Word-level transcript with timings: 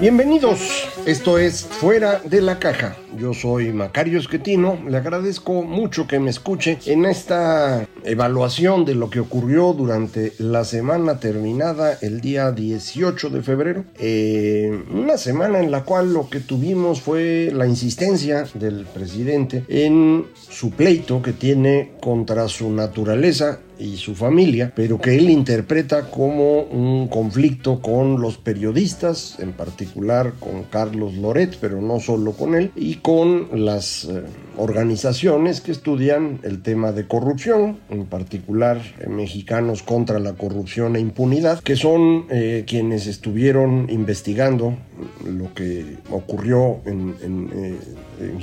Bienvenidos, 0.00 0.60
esto 1.06 1.38
es 1.38 1.64
Fuera 1.64 2.20
de 2.20 2.40
la 2.40 2.60
Caja. 2.60 2.96
Yo 3.18 3.34
soy 3.34 3.72
Macario 3.72 4.20
Esquetino, 4.20 4.78
le 4.88 4.96
agradezco 4.96 5.64
mucho 5.64 6.06
que 6.06 6.20
me 6.20 6.30
escuche 6.30 6.78
en 6.86 7.04
esta 7.04 7.84
evaluación 8.04 8.84
de 8.84 8.94
lo 8.94 9.10
que 9.10 9.18
ocurrió 9.18 9.72
durante 9.72 10.34
la 10.38 10.64
semana 10.64 11.18
terminada 11.18 11.98
el 12.00 12.20
día 12.20 12.52
18 12.52 13.30
de 13.30 13.42
febrero. 13.42 13.84
Eh, 13.98 14.84
una 14.92 15.18
semana 15.18 15.58
en 15.58 15.72
la 15.72 15.82
cual 15.82 16.14
lo 16.14 16.30
que 16.30 16.38
tuvimos 16.38 17.00
fue 17.00 17.50
la 17.52 17.66
insistencia 17.66 18.44
del 18.54 18.86
presidente 18.86 19.64
en 19.66 20.26
su 20.48 20.70
pleito 20.70 21.22
que 21.22 21.32
tiene 21.32 21.94
contra 22.00 22.46
su 22.46 22.70
naturaleza 22.70 23.58
y 23.78 23.96
su 23.96 24.14
familia, 24.14 24.72
pero 24.74 25.00
que 25.00 25.16
él 25.16 25.30
interpreta 25.30 26.10
como 26.10 26.62
un 26.62 27.08
conflicto 27.08 27.80
con 27.80 28.20
los 28.20 28.38
periodistas, 28.38 29.36
en 29.38 29.52
particular 29.52 30.34
con 30.38 30.64
Carlos 30.64 31.14
Loret, 31.14 31.56
pero 31.60 31.80
no 31.80 32.00
solo 32.00 32.32
con 32.32 32.54
él, 32.54 32.72
y 32.74 32.96
con 32.96 33.64
las 33.64 34.04
eh, 34.04 34.22
organizaciones 34.58 35.60
que 35.60 35.72
estudian 35.72 36.40
el 36.42 36.62
tema 36.62 36.92
de 36.92 37.06
corrupción, 37.06 37.78
en 37.90 38.06
particular 38.06 38.80
eh, 38.98 39.08
mexicanos 39.08 39.82
contra 39.82 40.18
la 40.18 40.34
corrupción 40.34 40.96
e 40.96 41.00
impunidad, 41.00 41.60
que 41.60 41.76
son 41.76 42.26
eh, 42.30 42.64
quienes 42.66 43.06
estuvieron 43.06 43.86
investigando 43.88 44.76
lo 45.24 45.54
que 45.54 45.96
ocurrió 46.10 46.80
en, 46.84 47.14
en, 47.22 47.78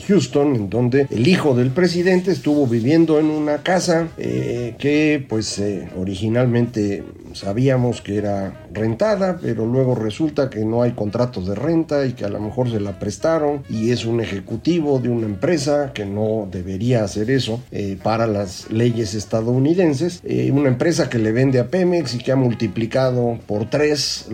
Houston, 0.07 0.55
en 0.55 0.69
donde 0.69 1.05
el 1.09 1.27
hijo 1.27 1.53
del 1.53 1.69
presidente 1.71 2.31
estuvo 2.31 2.65
viviendo 2.65 3.19
en 3.19 3.25
una 3.25 3.57
casa 3.57 4.07
que 4.15 5.25
pues 5.27 5.61
originalmente 5.97 7.03
sabíamos 7.35 8.01
que 8.01 8.17
era 8.17 8.65
rentada, 8.73 9.37
pero 9.41 9.65
luego 9.65 9.95
resulta 9.95 10.49
que 10.49 10.63
no 10.65 10.81
hay 10.81 10.91
contratos 10.91 11.47
de 11.47 11.55
renta 11.55 12.05
y 12.05 12.13
que 12.13 12.25
a 12.25 12.29
lo 12.29 12.39
mejor 12.39 12.71
se 12.71 12.79
la 12.79 12.97
prestaron 12.97 13.63
y 13.69 13.91
es 13.91 14.05
un 14.05 14.21
ejecutivo 14.21 14.99
de 14.99 15.09
una 15.09 15.25
empresa 15.25 15.91
que 15.93 16.05
no 16.05 16.47
debería 16.49 17.03
hacer 17.03 17.29
eso 17.29 17.61
eh, 17.71 17.97
para 18.01 18.27
las 18.27 18.71
leyes 18.71 19.13
estadounidenses. 19.13 20.21
Eh, 20.23 20.51
una 20.51 20.69
empresa 20.69 21.09
que 21.09 21.19
le 21.19 21.31
vende 21.31 21.59
a 21.59 21.67
Pemex 21.67 22.15
y 22.15 22.17
que 22.19 22.31
ha 22.31 22.35
multiplicado 22.35 23.37
por 23.45 23.69
tres 23.69 24.27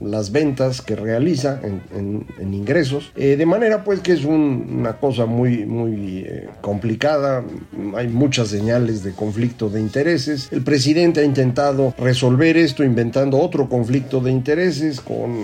las 0.00 0.32
ventas 0.32 0.82
que 0.82 0.96
realiza 0.96 1.60
en, 1.62 2.26
ingresos. 2.40 3.12
Eh, 3.16 3.36
de 3.36 3.46
manera 3.46 3.84
pues 3.84 4.00
que 4.00 4.12
es 4.12 4.24
una 4.24 4.94
cosa 4.94 5.26
muy, 5.26 5.64
muy 5.64 6.26
complicada. 6.60 7.44
Hay 7.94 8.08
muchas 8.08 8.48
señales 8.48 9.04
de 9.04 9.12
conflicto 9.12 9.68
de 9.68 9.80
intereses. 9.80 10.48
El 10.50 10.62
presidente 10.62 11.20
ha 11.20 11.24
intentado 11.24 11.94
resolver 11.98 12.39
esto 12.40 12.82
inventando 12.84 13.38
otro 13.38 13.68
conflicto 13.68 14.20
de 14.20 14.30
intereses 14.30 15.00
con 15.00 15.42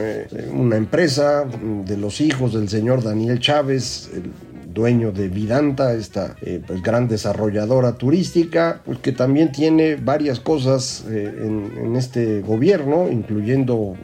una 0.52 0.76
empresa 0.76 1.44
de 1.84 1.96
los 1.96 2.20
hijos 2.20 2.54
del 2.54 2.68
señor 2.68 3.02
Daniel 3.02 3.38
Chávez, 3.38 4.10
el 4.14 4.32
dueño 4.76 5.10
de 5.10 5.28
Vidanta, 5.28 5.94
esta 5.94 6.36
eh, 6.42 6.60
pues, 6.64 6.82
gran 6.82 7.08
desarrolladora 7.08 7.92
turística, 7.94 8.82
pues 8.84 8.98
que 8.98 9.12
también 9.12 9.50
tiene 9.50 9.96
varias 9.96 10.38
cosas 10.38 11.04
eh, 11.08 11.32
en, 11.44 11.96
este 11.96 12.42
gobierno, 12.42 13.08
incluyendo 13.10 13.94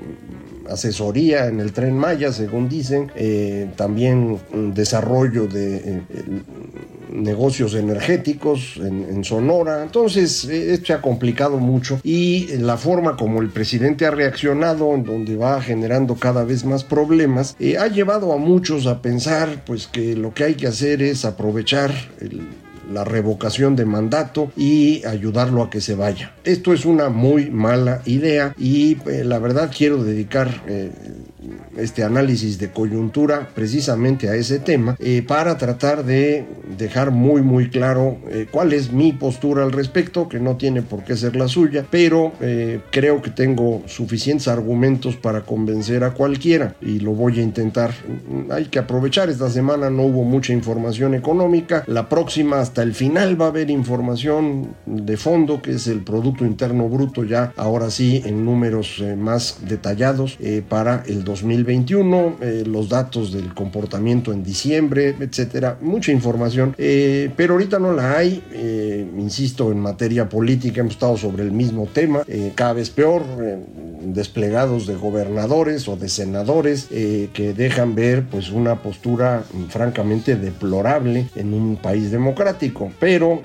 asesoría 0.70 1.46
en 1.46 1.60
el 1.60 1.72
tren 1.72 1.96
Maya, 1.96 2.32
según 2.32 2.70
dicen, 2.70 3.12
eh, 3.14 3.70
también 3.76 4.38
desarrollo 4.74 5.46
de 5.46 6.02
negocios 7.12 7.74
energéticos 7.74 8.76
en, 8.76 9.22
Sonora. 9.22 9.82
Entonces, 9.82 10.44
esto 10.44 10.86
se 10.86 10.92
ha 10.94 11.00
complicado 11.00 11.58
mucho 11.58 12.00
y 12.02 12.48
la 12.58 12.76
forma 12.76 13.16
como 13.16 13.40
el 13.40 13.50
presidente 13.50 14.04
ha 14.04 14.10
reaccionado, 14.10 14.94
en 14.94 15.04
donde 15.04 15.36
va 15.36 15.60
generando 15.60 16.16
cada 16.16 16.44
vez 16.44 16.64
más 16.64 16.82
problemas, 16.82 17.54
eh, 17.60 17.78
ha 17.78 17.86
llevado 17.86 18.32
a 18.32 18.36
muchos 18.36 18.86
a 18.86 19.00
pensar 19.00 19.62
pues 19.64 19.86
que 19.86 20.16
lo 20.16 20.34
que 20.34 20.44
hay 20.44 20.54
que 20.54 20.66
hacer 20.66 21.02
es 21.02 21.24
aprovechar 21.24 21.92
la 22.90 23.04
revocación 23.04 23.76
de 23.76 23.84
mandato 23.84 24.50
y 24.56 25.04
ayudarlo 25.04 25.62
a 25.62 25.70
que 25.70 25.80
se 25.80 25.94
vaya. 25.94 26.34
Esto 26.44 26.72
es 26.72 26.84
una 26.84 27.08
muy 27.08 27.50
mala 27.50 28.02
idea 28.06 28.54
y 28.58 28.98
eh, 29.08 29.24
la 29.24 29.38
verdad 29.38 29.70
quiero 29.76 30.02
dedicar 30.02 30.62
eh, 30.66 30.90
este 31.76 32.04
análisis 32.04 32.58
de 32.58 32.70
coyuntura 32.70 33.48
precisamente 33.54 34.28
a 34.28 34.34
ese 34.34 34.58
tema 34.58 34.96
eh, 34.98 35.24
para 35.26 35.56
tratar 35.58 36.04
de 36.04 36.44
dejar 36.78 37.10
muy 37.10 37.42
muy 37.42 37.70
claro 37.70 38.18
eh, 38.30 38.46
cuál 38.50 38.72
es 38.72 38.92
mi 38.92 39.12
postura 39.12 39.64
al 39.64 39.72
respecto, 39.72 40.28
que 40.28 40.40
no 40.40 40.56
tiene 40.56 40.82
por 40.82 41.04
qué 41.04 41.16
ser 41.16 41.36
la 41.36 41.48
suya, 41.48 41.84
pero 41.90 42.32
eh, 42.40 42.80
creo 42.90 43.22
que 43.22 43.30
tengo 43.30 43.82
suficientes 43.86 44.48
argumentos 44.48 45.16
para 45.16 45.42
convencer 45.42 46.04
a 46.04 46.12
cualquiera 46.12 46.74
y 46.80 47.00
lo 47.00 47.12
voy 47.12 47.40
a 47.40 47.42
intentar. 47.42 47.92
Hay 48.50 48.66
que 48.66 48.78
aprovechar, 48.78 49.28
esta 49.30 49.50
semana 49.50 49.90
no 49.90 50.02
hubo 50.02 50.24
mucha 50.24 50.52
información 50.52 51.14
económica, 51.14 51.84
la 51.86 52.08
próxima 52.08 52.60
hasta 52.60 52.82
el 52.82 52.94
final 52.94 53.40
va 53.40 53.46
a 53.46 53.48
haber 53.48 53.70
información 53.70 54.74
de 54.86 55.16
fondo, 55.16 55.62
que 55.62 55.72
es 55.72 55.86
el 55.86 56.02
Producto 56.02 56.44
Interno 56.44 56.88
Bruto 56.88 57.24
ya 57.24 57.52
ahora 57.56 57.90
sí 57.90 58.22
en 58.24 58.44
números 58.44 59.02
más 59.16 59.58
detallados 59.66 60.38
para 60.68 61.02
el 61.06 61.24
2021, 61.32 62.36
eh, 62.40 62.64
los 62.66 62.88
datos 62.88 63.32
del 63.32 63.54
comportamiento 63.54 64.32
en 64.32 64.42
diciembre, 64.42 65.16
etcétera, 65.18 65.78
mucha 65.80 66.12
información, 66.12 66.74
eh, 66.78 67.30
pero 67.36 67.54
ahorita 67.54 67.78
no 67.78 67.92
la 67.92 68.18
hay. 68.18 68.42
Eh, 68.52 69.06
insisto, 69.18 69.72
en 69.72 69.80
materia 69.80 70.28
política 70.28 70.80
hemos 70.80 70.94
estado 70.94 71.16
sobre 71.16 71.42
el 71.42 71.52
mismo 71.52 71.88
tema, 71.92 72.24
cada 72.54 72.74
vez 72.74 72.90
peor, 72.90 73.22
desplegados 74.04 74.86
de 74.86 74.94
gobernadores 74.96 75.88
o 75.88 75.96
de 75.96 76.08
senadores 76.08 76.88
que 76.88 77.54
dejan 77.56 77.94
ver 77.94 78.24
pues 78.24 78.50
una 78.50 78.82
postura 78.82 79.44
francamente 79.68 80.36
deplorable 80.36 81.28
en 81.36 81.54
un 81.54 81.76
país 81.76 82.10
democrático. 82.10 82.92
Pero 82.98 83.42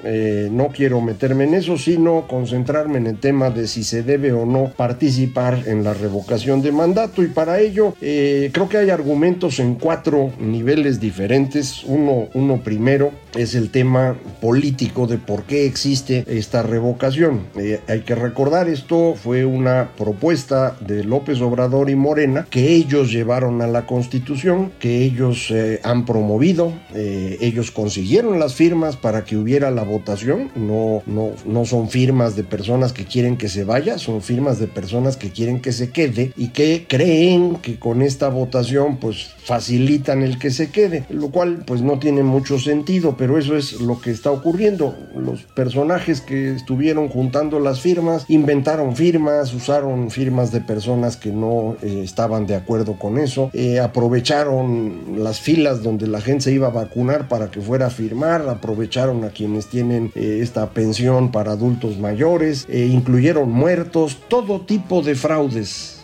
no 0.51 0.69
quiero 0.69 1.01
meterme 1.01 1.46
en 1.46 1.53
eso, 1.56 1.78
sino 1.78 2.28
concentrarme 2.28 2.97
en 2.97 3.07
el 3.07 3.19
tema 3.19 3.50
de 3.50 3.67
si 3.67 3.84
se 3.84 4.03
debe 4.03 4.34
o 4.34 4.46
no 4.46 4.72
participar 4.75 5.63
en 5.66 5.84
la 5.84 5.94
revocación 5.94 6.62
de 6.62 6.72
mandato 6.72 7.23
y 7.23 7.28
para 7.28 7.59
ello 7.59 7.94
eh, 8.01 8.50
creo 8.53 8.69
que 8.69 8.78
hay 8.78 8.90
argumentos 8.90 9.59
en 9.59 9.75
cuatro 9.75 10.31
niveles 10.40 11.00
diferentes. 11.00 11.84
Uno, 11.84 12.28
uno 12.34 12.62
primero 12.63 13.12
es 13.35 13.56
el 13.56 13.69
tema 13.69 14.16
político 14.41 15.07
de 15.07 15.17
por 15.17 15.44
qué 15.44 15.66
existe 15.66 16.23
esta 16.28 16.64
revocación. 16.64 17.41
Eh, 17.55 17.82
hay 17.87 18.02
que 18.02 18.16
recordar, 18.16 18.70
esto 18.70 19.16
fue 19.16 19.46
una 19.46 19.90
propuesta 19.97 20.47
de 20.47 21.03
López 21.03 21.41
Obrador 21.41 21.90
y 21.90 21.96
Morena 21.96 22.47
que 22.49 22.73
ellos 22.73 23.11
llevaron 23.11 23.61
a 23.61 23.67
la 23.67 23.85
Constitución, 23.85 24.72
que 24.79 25.03
ellos 25.03 25.52
eh, 25.52 25.79
han 25.84 26.05
promovido, 26.05 26.73
ellos 26.94 27.72
consiguieron 27.72 28.40
las 28.40 28.55
firmas 28.55 28.97
para 28.97 29.23
que 29.23 29.38
hubiera 29.38 29.72
la 29.72 29.84
votación. 29.84 30.49
No, 30.55 31.03
no, 31.05 31.32
no 31.46 31.66
son 31.66 31.90
firmas 31.90 32.35
de 32.35 32.44
personas 32.44 32.94
que 32.94 33.05
quieren 33.05 33.38
que 33.38 33.49
se 33.49 33.64
vaya, 33.64 33.97
son 33.97 34.22
firmas 34.22 34.59
de 34.59 34.67
personas 34.67 35.17
que 35.17 35.32
quieren 35.32 35.61
que 35.61 35.72
se 35.72 35.91
quede 35.91 36.34
y 36.35 36.49
que 36.49 36.85
creen 36.88 37.58
que 37.58 37.78
con 37.78 38.02
esta 38.02 38.29
votación 38.29 38.97
pues 38.97 39.34
facilitan 39.44 40.23
el 40.23 40.38
que 40.40 40.52
se 40.52 40.72
quede, 40.72 41.05
lo 41.09 41.29
cual 41.29 41.64
pues 41.66 41.82
no 41.82 41.99
tiene 41.99 42.23
mucho 42.23 42.59
sentido, 42.59 43.16
pero 43.17 43.38
eso 43.38 43.55
es 43.55 43.79
lo 43.79 43.99
que 43.99 44.11
está 44.11 44.32
ocurriendo. 44.32 44.96
Los 45.16 45.44
personajes 45.44 46.22
que 46.22 46.53
estuvieron 46.53 47.08
juntando 47.09 47.59
las 47.59 47.82
firmas 47.82 48.26
inventaron 48.28 48.96
firmas, 48.96 49.53
usaron 49.53 50.11
firmas 50.11 50.36
de 50.51 50.61
personas 50.61 51.17
que 51.17 51.31
no 51.31 51.75
eh, 51.81 52.01
estaban 52.03 52.45
de 52.45 52.55
acuerdo 52.55 52.97
con 52.99 53.17
eso, 53.17 53.49
eh, 53.53 53.79
aprovecharon 53.79 55.23
las 55.23 55.39
filas 55.39 55.84
donde 55.84 56.07
la 56.07 56.22
gente 56.22 56.45
se 56.45 56.51
iba 56.51 56.67
a 56.67 56.72
vacunar 56.72 57.28
para 57.28 57.49
que 57.49 57.61
fuera 57.61 57.87
a 57.87 57.89
firmar, 57.89 58.47
aprovecharon 58.47 59.23
a 59.23 59.29
quienes 59.29 59.67
tienen 59.67 60.11
esta 60.16 60.69
pensión 60.69 61.31
para 61.31 61.53
adultos 61.53 61.97
mayores, 61.97 62.67
incluyeron 62.69 63.51
muertos, 63.51 64.17
todo 64.29 64.61
tipo 64.61 65.01
de 65.01 65.16
fraudes 65.16 65.97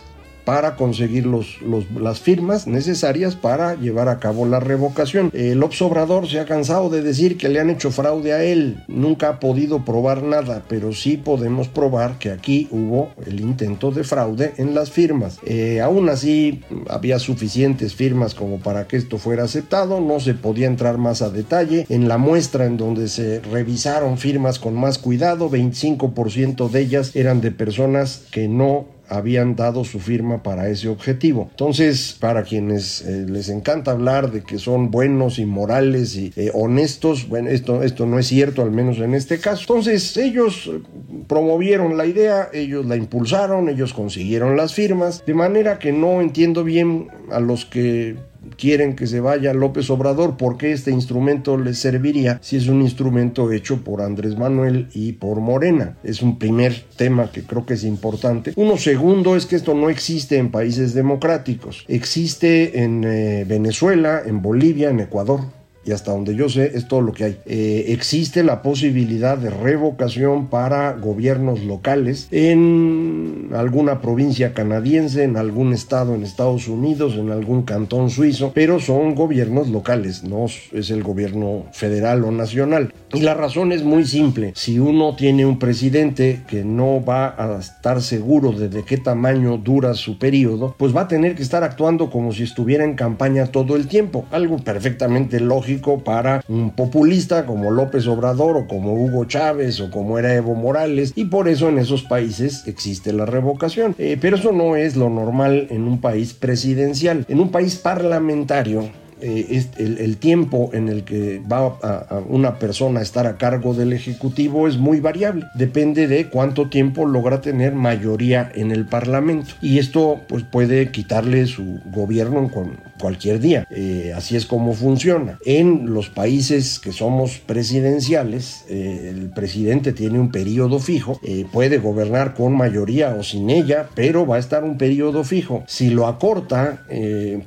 para 0.46 0.76
conseguir 0.76 1.26
los, 1.26 1.58
las 2.00 2.20
firmas 2.20 2.68
necesarias 2.68 3.36
para 3.36 3.76
llevar 3.76 4.10
a 4.10 4.20
cabo 4.20 4.46
la 4.46 4.60
revocación. 4.60 5.32
El 5.34 5.64
obsobrador 5.64 6.28
se 6.28 6.40
ha 6.40 6.46
cansado 6.46 6.90
de 6.90 7.02
decir 7.02 7.38
que 7.38 7.50
le 7.50 7.60
han 7.60 7.70
hecho 7.70 7.92
fraude 7.92 8.34
a 8.34 8.44
él, 8.44 8.84
nunca 8.88 9.30
ha 9.30 9.40
podido 9.40 9.86
probar 9.86 10.24
nada, 10.24 10.64
pero 10.68 10.94
sí 10.94 11.18
podemos 11.18 11.68
probar 11.68 12.18
que 12.20 12.32
aquí 12.32 12.68
hubo 12.72 13.12
el 13.26 13.40
intento 13.40 13.92
de 13.92 14.04
fraude 14.04 14.54
en 14.58 14.76
las 14.76 14.92
firmas. 14.92 15.40
Eh, 15.46 15.82
aún 15.82 16.10
así, 16.10 16.62
había 16.90 17.20
suficientes 17.20 17.96
firmas 17.96 18.36
como 18.36 18.60
para 18.60 18.88
que 18.88 18.98
esto 18.98 19.18
fuera 19.18 19.44
aceptado, 19.44 20.00
no 20.00 20.20
se 20.20 20.34
podía 20.34 20.68
entrar 20.68 20.98
más 20.98 21.22
a 21.22 21.30
detalle. 21.30 21.86
En 21.90 22.08
la 22.08 22.18
muestra 22.18 22.66
en 22.66 22.78
donde 22.78 23.08
se 23.08 23.40
revisaron 23.40 24.18
firmas 24.18 24.60
con 24.60 24.76
más 24.76 24.98
cuidado, 24.98 25.50
25% 25.50 26.70
de 26.70 26.80
ellas 26.80 27.16
eran 27.16 27.42
de 27.42 27.52
personas 27.52 28.24
que 28.32 28.48
no 28.48 28.93
habían 29.10 29.56
dado 29.56 29.84
su 29.84 30.00
firma 30.00 30.44
para 30.44 30.70
ese 30.70 30.88
objetivo. 30.88 31.48
Entonces, 31.52 32.16
para 32.20 32.44
quienes 32.44 33.02
eh, 33.02 33.26
les 33.28 33.50
encanta 33.50 33.92
hablar 33.92 34.32
de 34.32 34.42
que 34.42 34.58
son 34.58 34.92
buenos 34.92 35.40
y 35.40 35.46
morales 35.46 36.16
y 36.16 36.34
eh, 36.36 36.52
honestos, 36.54 37.28
bueno, 37.28 37.50
esto, 37.50 37.84
esto 37.84 38.06
no 38.06 38.20
es 38.20 38.28
cierto, 38.28 38.62
al 38.62 38.72
menos 38.72 38.98
en 39.00 39.14
este 39.14 39.40
caso. 39.40 39.62
Entonces, 39.62 40.16
ellos 40.18 40.70
eh, 40.72 40.82
promovieron 41.28 41.98
la 41.98 42.06
idea, 42.06 42.50
ellos 42.54 42.86
la 42.86 42.96
impulsaron, 42.96 43.70
ellos 43.70 43.94
consiguieron 43.94 44.58
las 44.58 44.74
firmas, 44.74 45.26
de 45.26 45.34
manera 45.34 45.80
que 45.80 45.92
no 45.92 46.22
entiendo 46.22 46.64
bien 46.64 47.08
a 47.32 47.40
los 47.40 47.66
que 47.66 48.16
quieren 48.56 48.96
que 48.96 49.08
se 49.08 49.20
vaya 49.20 49.54
López 49.54 49.90
Obrador, 49.90 50.38
porque 50.38 50.72
este 50.72 50.92
instrumento 50.92 51.58
les 51.58 51.80
serviría 51.80 52.40
si 52.42 52.58
es 52.58 52.68
un 52.68 52.82
instrumento 52.82 53.52
hecho 53.52 53.84
por 53.84 54.02
Andrés 54.02 54.38
Manuel 54.38 54.88
y 54.94 55.14
por 55.14 55.40
Morena. 55.40 55.98
Es 56.04 56.22
un 56.22 56.38
primer 56.38 56.86
tema 56.96 57.32
que 57.32 57.44
creo 57.44 57.66
que 57.66 57.76
es 57.76 57.84
importante. 57.84 58.54
Uno 58.56 58.78
segundo 58.78 59.36
es 59.36 59.46
que 59.46 59.56
esto 59.56 59.74
no 59.74 59.90
existe 59.90 60.38
en 60.38 60.52
países 60.52 60.94
democráticos. 60.94 61.86
Existe 61.88 62.84
en 62.84 63.04
eh, 63.04 63.46
Venezuela, 63.48 64.22
en 64.26 64.42
Bolivia, 64.42 64.90
en 64.90 65.00
Ecuador 65.00 65.42
y 65.86 65.92
hasta 65.92 66.12
donde 66.12 66.36
yo 66.36 66.50
sé 66.50 66.72
es 66.76 66.88
todo 66.88 67.02
lo 67.02 67.12
que 67.12 67.24
hay. 67.24 67.38
Eh, 67.46 67.86
existe 67.90 68.44
la 68.44 68.62
posibilidad 68.62 69.38
de 69.38 69.50
revocación 69.50 70.48
para 70.48 70.94
gobiernos 70.94 71.62
locales 71.64 72.28
en 72.32 73.50
alguna 73.54 74.02
provincia 74.02 74.54
canadiense, 74.54 75.24
en 75.24 75.38
algún 75.38 75.74
estado 75.74 76.16
en 76.16 76.24
Estados 76.24 76.68
Unidos, 76.68 77.16
en 77.16 77.32
algún 77.32 77.64
cantón 77.64 78.10
suizo, 78.10 78.52
pero 78.54 78.80
son 78.80 79.16
gobiernos 79.16 79.70
locales, 79.70 80.24
no 80.24 80.46
es 80.46 80.90
el 80.90 81.04
gobierno 81.04 81.66
federal 81.72 82.24
o 82.24 82.32
nacional. 82.32 82.94
Y 83.14 83.22
la 83.22 83.34
razón 83.34 83.72
es 83.72 83.84
muy 83.84 84.06
simple. 84.06 84.54
Si 84.56 84.80
uno 84.80 85.16
tiene 85.16 85.46
un 85.46 85.60
presidente 85.60 86.42
que 86.48 86.64
no 86.64 87.04
va 87.04 87.36
a 87.38 87.60
estar 87.60 88.02
seguro 88.02 88.52
de, 88.52 88.70
de 88.70 88.84
qué 88.84 88.98
tamaño 88.98 89.58
dura 89.58 89.94
su 89.94 90.18
periodo, 90.18 90.76
pues 90.78 90.96
va 90.96 91.02
a 91.02 91.08
tener 91.08 91.36
que 91.36 91.44
estar 91.44 91.64
actuando 91.64 92.10
como 92.10 92.32
si 92.32 92.44
estuviera 92.44 92.84
en 92.84 92.96
campaña 92.96 93.48
todo 93.48 93.76
el 93.76 93.88
tiempo. 93.88 94.26
Algo 94.32 94.58
perfectamente 94.58 95.40
lógico 95.40 95.73
para 96.04 96.44
un 96.48 96.72
populista 96.72 97.46
como 97.46 97.72
López 97.72 98.08
Obrador 98.08 98.58
o 98.58 98.68
como 98.68 98.94
Hugo 98.94 99.26
Chávez 99.26 99.80
o 99.80 99.90
como 99.92 100.20
era 100.20 100.34
Evo 100.34 100.56
Morales 100.56 101.14
y 101.16 101.26
por 101.26 101.48
eso 101.48 101.70
en 101.70 101.80
esos 101.80 102.04
países 102.04 102.68
existe 102.68 103.14
la 103.14 103.26
revocación. 103.26 103.96
Eh, 103.98 104.18
pero 104.20 104.38
eso 104.38 104.52
no 104.52 104.76
es 104.76 104.96
lo 104.96 105.10
normal 105.10 105.68
en 105.70 105.84
un 105.84 106.02
país 106.02 106.34
presidencial. 106.34 107.26
En 107.28 107.40
un 107.40 107.50
país 107.50 107.76
parlamentario 107.76 108.90
eh, 109.26 109.64
el, 109.78 110.18
tiempo 110.18 110.72
en 110.74 110.90
el 110.90 111.06
que 111.06 111.42
va 111.50 111.78
a, 111.82 112.22
una 112.28 112.60
persona 112.60 113.00
a 113.00 113.04
estar 113.04 113.26
a 113.26 113.38
cargo 113.38 113.74
del 113.74 113.94
Ejecutivo 113.94 114.68
es 114.68 114.78
muy 114.78 115.00
variable. 115.00 115.46
Depende 115.56 116.08
de 116.08 116.28
cuánto 116.28 116.68
tiempo 116.68 117.06
logra 117.06 117.40
tener 117.40 117.74
mayoría 117.74 118.52
en 118.54 118.72
el 118.72 118.86
Parlamento. 118.86 119.54
Y 119.62 119.80
esto 119.80 120.20
pues, 120.28 120.44
puede 120.44 120.92
quitarle 120.92 121.46
su 121.46 121.80
gobierno 121.86 122.50
con 122.52 122.76
cualquier 123.04 123.40
día. 123.40 123.68
Eh, 123.70 124.14
así 124.16 124.38
es 124.38 124.46
como 124.46 124.74
funciona. 124.74 125.38
En 125.46 125.94
los 125.94 126.08
países 126.10 126.80
que 126.80 126.94
somos 126.94 127.40
presidenciales, 127.40 128.64
eh, 128.70 129.12
el 129.14 129.30
presidente 129.30 129.92
tiene 129.92 130.20
un 130.20 130.32
periodo 130.32 130.80
fijo, 130.80 131.20
puede 131.52 131.78
gobernar 131.78 132.34
con 132.34 132.56
mayoría 132.56 133.16
o 133.20 133.24
sin 133.24 133.50
ella, 133.50 133.90
pero 133.94 134.26
va 134.26 134.38
a 134.38 134.40
estar 134.40 134.64
un 134.64 134.78
periodo 134.78 135.24
fijo. 135.24 135.64
Si 135.68 135.90
lo 135.90 136.08
acorta 136.08 136.86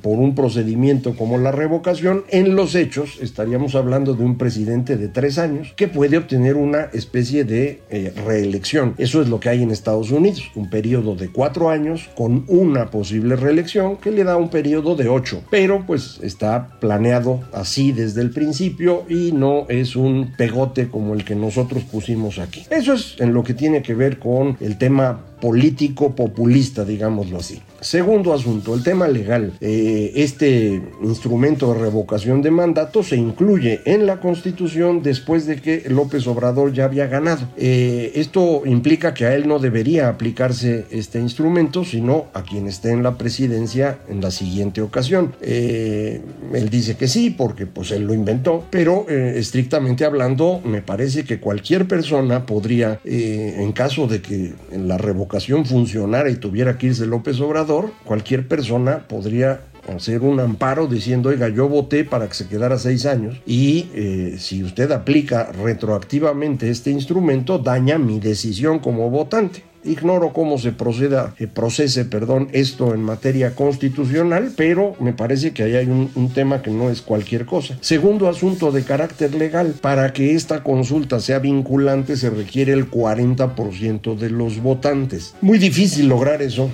por 0.01 0.19
un 0.19 0.35
procedimiento 0.35 1.15
como 1.15 1.37
la 1.37 1.51
revocación, 1.51 2.23
en 2.29 2.55
los 2.55 2.75
hechos 2.75 3.17
estaríamos 3.21 3.73
hablando 3.75 4.13
de 4.13 4.23
un 4.23 4.37
presidente 4.37 4.97
de 4.97 5.07
tres 5.07 5.37
años 5.37 5.73
que 5.75 5.87
puede 5.87 6.17
obtener 6.17 6.55
una 6.55 6.89
especie 6.93 7.43
de 7.43 7.81
eh, 7.89 8.13
reelección. 8.25 8.93
Eso 8.97 9.21
es 9.21 9.29
lo 9.29 9.39
que 9.39 9.49
hay 9.49 9.63
en 9.63 9.71
Estados 9.71 10.11
Unidos, 10.11 10.51
un 10.55 10.69
periodo 10.69 11.15
de 11.15 11.29
cuatro 11.29 11.69
años 11.69 12.09
con 12.15 12.45
una 12.47 12.89
posible 12.91 13.35
reelección 13.35 13.97
que 13.97 14.11
le 14.11 14.23
da 14.23 14.37
un 14.37 14.49
periodo 14.49 14.95
de 14.95 15.09
ocho. 15.09 15.41
Pero 15.49 15.85
pues 15.85 16.19
está 16.21 16.79
planeado 16.79 17.41
así 17.53 17.91
desde 17.91 18.21
el 18.21 18.31
principio 18.31 19.05
y 19.09 19.31
no 19.31 19.65
es 19.69 19.95
un 19.95 20.33
pegote 20.37 20.89
como 20.89 21.13
el 21.13 21.23
que 21.23 21.35
nosotros 21.35 21.83
pusimos 21.83 22.39
aquí. 22.39 22.65
Eso 22.69 22.93
es 22.93 23.15
en 23.19 23.33
lo 23.33 23.43
que 23.43 23.53
tiene 23.53 23.81
que 23.81 23.95
ver 23.95 24.19
con 24.19 24.57
el 24.59 24.77
tema 24.77 25.21
político 25.39 26.15
populista, 26.15 26.83
digámoslo 26.83 27.37
así. 27.37 27.61
Segundo 27.79 28.33
asunto, 28.33 28.73
el 28.73 28.83
tema 28.83 29.07
legal. 29.07 29.53
Eh, 29.61 30.11
este 30.15 30.81
instrumento 31.03 31.73
de 31.73 31.79
revocación 31.79 32.41
de 32.41 32.49
mandato 32.49 33.03
se 33.03 33.17
incluye 33.17 33.81
en 33.85 34.07
la 34.07 34.19
Constitución 34.19 35.03
después 35.03 35.45
de 35.45 35.61
que 35.61 35.83
López 35.87 36.25
Obrador 36.25 36.73
ya 36.73 36.85
había 36.85 37.05
ganado. 37.05 37.47
Eh, 37.55 38.13
esto 38.15 38.63
implica 38.65 39.13
que 39.13 39.25
a 39.25 39.35
él 39.35 39.47
no 39.47 39.59
debería 39.59 40.09
aplicarse 40.09 40.85
este 40.89 41.19
instrumento, 41.19 41.85
sino 41.85 42.25
a 42.33 42.41
quien 42.41 42.67
esté 42.67 42.91
en 42.91 43.03
la 43.03 43.17
presidencia 43.17 43.99
en 44.09 44.21
la 44.21 44.31
siguiente 44.31 44.81
ocasión. 44.81 45.35
Eh, 45.41 46.21
él 46.53 46.69
dice 46.69 46.97
que 46.97 47.07
sí, 47.07 47.29
porque 47.29 47.67
pues 47.67 47.91
él 47.91 48.05
lo 48.05 48.15
inventó, 48.15 48.65
pero 48.71 49.07
estrictamente 49.07 50.03
hablando, 50.03 50.61
me 50.63 50.81
parece 50.81 51.25
que 51.25 51.39
cualquier 51.39 51.87
persona 51.87 52.45
podría, 52.45 52.99
en 53.03 53.71
caso 53.71 54.07
de 54.07 54.21
que 54.21 54.53
la 54.71 54.97
revocación 54.97 55.26
ocasión 55.27 55.65
funcionara 55.65 56.29
y 56.29 56.37
tuviera 56.37 56.77
que 56.77 56.87
irse 56.87 57.05
López 57.05 57.39
Obrador, 57.41 57.91
cualquier 58.05 58.47
persona 58.47 59.07
podría 59.09 59.59
hacer 59.95 60.21
un 60.21 60.39
amparo 60.39 60.87
diciendo, 60.87 61.29
oiga, 61.29 61.49
yo 61.49 61.67
voté 61.67 62.03
para 62.03 62.27
que 62.27 62.33
se 62.33 62.47
quedara 62.47 62.77
seis 62.77 63.05
años 63.05 63.41
y 63.45 63.87
eh, 63.93 64.35
si 64.37 64.63
usted 64.63 64.91
aplica 64.91 65.51
retroactivamente 65.51 66.69
este 66.69 66.91
instrumento, 66.91 67.59
daña 67.59 67.97
mi 67.97 68.19
decisión 68.19 68.79
como 68.79 69.09
votante. 69.09 69.63
Ignoro 69.83 70.33
cómo 70.33 70.57
se 70.57 70.73
proceda, 70.73 71.33
eh, 71.39 71.47
procese 71.47 72.03
perdón, 72.03 72.49
esto 72.51 72.93
en 72.93 73.01
materia 73.01 73.55
constitucional, 73.55 74.51
pero 74.55 74.95
me 74.99 75.13
parece 75.13 75.53
que 75.53 75.63
ahí 75.63 75.75
hay 75.75 75.85
un, 75.85 76.11
un 76.15 76.33
tema 76.33 76.61
que 76.61 76.71
no 76.71 76.89
es 76.89 77.01
cualquier 77.01 77.45
cosa. 77.45 77.77
Segundo 77.79 78.27
asunto 78.27 78.71
de 78.71 78.83
carácter 78.83 79.33
legal, 79.35 79.75
para 79.79 80.11
que 80.11 80.35
esta 80.35 80.63
consulta 80.63 81.19
sea 81.19 81.39
vinculante 81.39 82.17
se 82.17 82.29
requiere 82.29 82.73
el 82.73 82.89
40% 82.91 84.17
de 84.17 84.29
los 84.29 84.61
votantes. 84.61 85.35
Muy 85.41 85.57
difícil 85.57 86.09
lograr 86.09 86.41
eso 86.41 86.69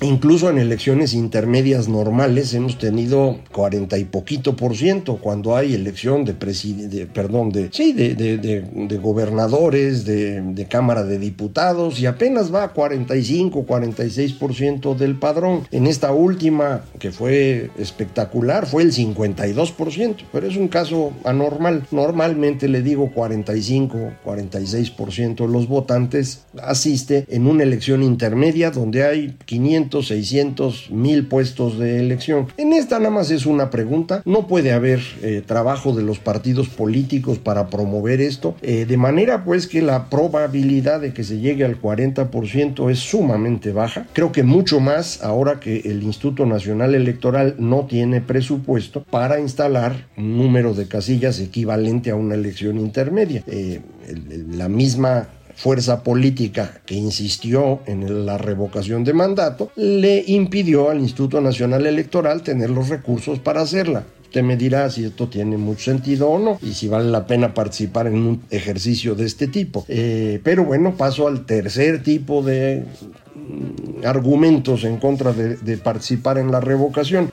Incluso 0.00 0.48
en 0.48 0.58
elecciones 0.58 1.12
intermedias 1.12 1.88
normales 1.88 2.54
hemos 2.54 2.78
tenido 2.78 3.40
40 3.50 3.98
y 3.98 4.04
poquito 4.04 4.54
por 4.54 4.76
ciento 4.76 5.16
cuando 5.16 5.56
hay 5.56 5.74
elección 5.74 6.24
de, 6.24 6.34
de 6.34 7.06
perdón, 7.06 7.50
de, 7.50 7.70
sí, 7.72 7.92
de, 7.92 8.14
de, 8.14 8.36
de 8.38 8.98
gobernadores, 8.98 10.04
de, 10.04 10.66
Cámara 10.68 11.02
de 11.02 11.18
Diputados 11.18 11.98
y 11.98 12.06
apenas 12.06 12.54
va 12.54 12.64
a 12.64 12.68
45, 12.68 13.64
46 13.64 14.32
por 14.34 14.54
ciento 14.54 14.94
del 14.94 15.16
padrón. 15.16 15.66
En 15.72 15.86
esta 15.86 16.12
última, 16.12 16.82
que 16.98 17.10
fue 17.10 17.70
espectacular, 17.78 18.66
fue 18.66 18.82
el 18.82 18.92
52 18.92 19.72
por 19.72 19.90
ciento, 19.90 20.24
pero 20.30 20.46
es 20.46 20.56
un 20.56 20.68
caso 20.68 21.12
anormal. 21.24 21.86
Normalmente 21.90 22.68
le 22.68 22.82
digo 22.82 23.10
45, 23.12 24.12
46 24.22 24.90
por 24.90 25.12
ciento 25.12 25.46
de 25.46 25.52
los 25.52 25.66
votantes 25.66 26.44
asiste 26.62 27.24
en 27.28 27.46
una 27.46 27.62
elección 27.62 28.02
intermedia 28.02 28.70
donde 28.70 29.04
hay 29.04 29.36
500 29.46 29.87
600, 29.90 30.90
mil 30.90 31.26
puestos 31.26 31.78
de 31.78 32.00
elección. 32.00 32.48
En 32.56 32.72
esta 32.72 32.98
nada 32.98 33.10
más 33.10 33.30
es 33.30 33.46
una 33.46 33.70
pregunta. 33.70 34.22
No 34.24 34.46
puede 34.46 34.72
haber 34.72 35.00
eh, 35.22 35.42
trabajo 35.44 35.92
de 35.94 36.02
los 36.02 36.18
partidos 36.18 36.68
políticos 36.68 37.38
para 37.38 37.68
promover 37.68 38.20
esto. 38.20 38.54
Eh, 38.62 38.84
de 38.86 38.96
manera 38.96 39.44
pues 39.44 39.66
que 39.66 39.82
la 39.82 40.08
probabilidad 40.08 41.00
de 41.00 41.12
que 41.12 41.24
se 41.24 41.38
llegue 41.38 41.64
al 41.64 41.80
40% 41.80 42.90
es 42.90 42.98
sumamente 42.98 43.72
baja. 43.72 44.06
Creo 44.12 44.32
que 44.32 44.42
mucho 44.42 44.80
más 44.80 45.22
ahora 45.22 45.60
que 45.60 45.80
el 45.80 46.02
Instituto 46.02 46.46
Nacional 46.46 46.94
Electoral 46.94 47.54
no 47.58 47.86
tiene 47.86 48.20
presupuesto 48.20 49.04
para 49.04 49.40
instalar 49.40 50.08
un 50.16 50.36
número 50.36 50.74
de 50.74 50.88
casillas 50.88 51.40
equivalente 51.40 52.10
a 52.10 52.16
una 52.16 52.34
elección 52.34 52.78
intermedia. 52.78 53.42
Eh, 53.46 53.80
la 54.50 54.68
misma 54.68 55.28
fuerza 55.58 56.04
política 56.04 56.80
que 56.86 56.94
insistió 56.94 57.80
en 57.86 58.24
la 58.24 58.38
revocación 58.38 59.02
de 59.02 59.12
mandato 59.12 59.72
le 59.74 60.22
impidió 60.28 60.88
al 60.88 61.00
Instituto 61.00 61.40
Nacional 61.40 61.84
Electoral 61.84 62.42
tener 62.42 62.70
los 62.70 62.88
recursos 62.88 63.40
para 63.40 63.62
hacerla. 63.62 64.04
Usted 64.22 64.44
me 64.44 64.56
dirá 64.56 64.88
si 64.88 65.04
esto 65.04 65.28
tiene 65.28 65.56
mucho 65.56 65.86
sentido 65.86 66.28
o 66.30 66.38
no 66.38 66.58
y 66.62 66.74
si 66.74 66.86
vale 66.86 67.10
la 67.10 67.26
pena 67.26 67.54
participar 67.54 68.06
en 68.06 68.18
un 68.18 68.42
ejercicio 68.50 69.16
de 69.16 69.26
este 69.26 69.48
tipo. 69.48 69.84
Eh, 69.88 70.40
pero 70.44 70.64
bueno, 70.64 70.94
paso 70.96 71.26
al 71.26 71.44
tercer 71.44 72.04
tipo 72.04 72.40
de 72.42 72.84
mm, 73.34 74.06
argumentos 74.06 74.84
en 74.84 74.98
contra 74.98 75.32
de, 75.32 75.56
de 75.56 75.76
participar 75.76 76.38
en 76.38 76.52
la 76.52 76.60
revocación. 76.60 77.32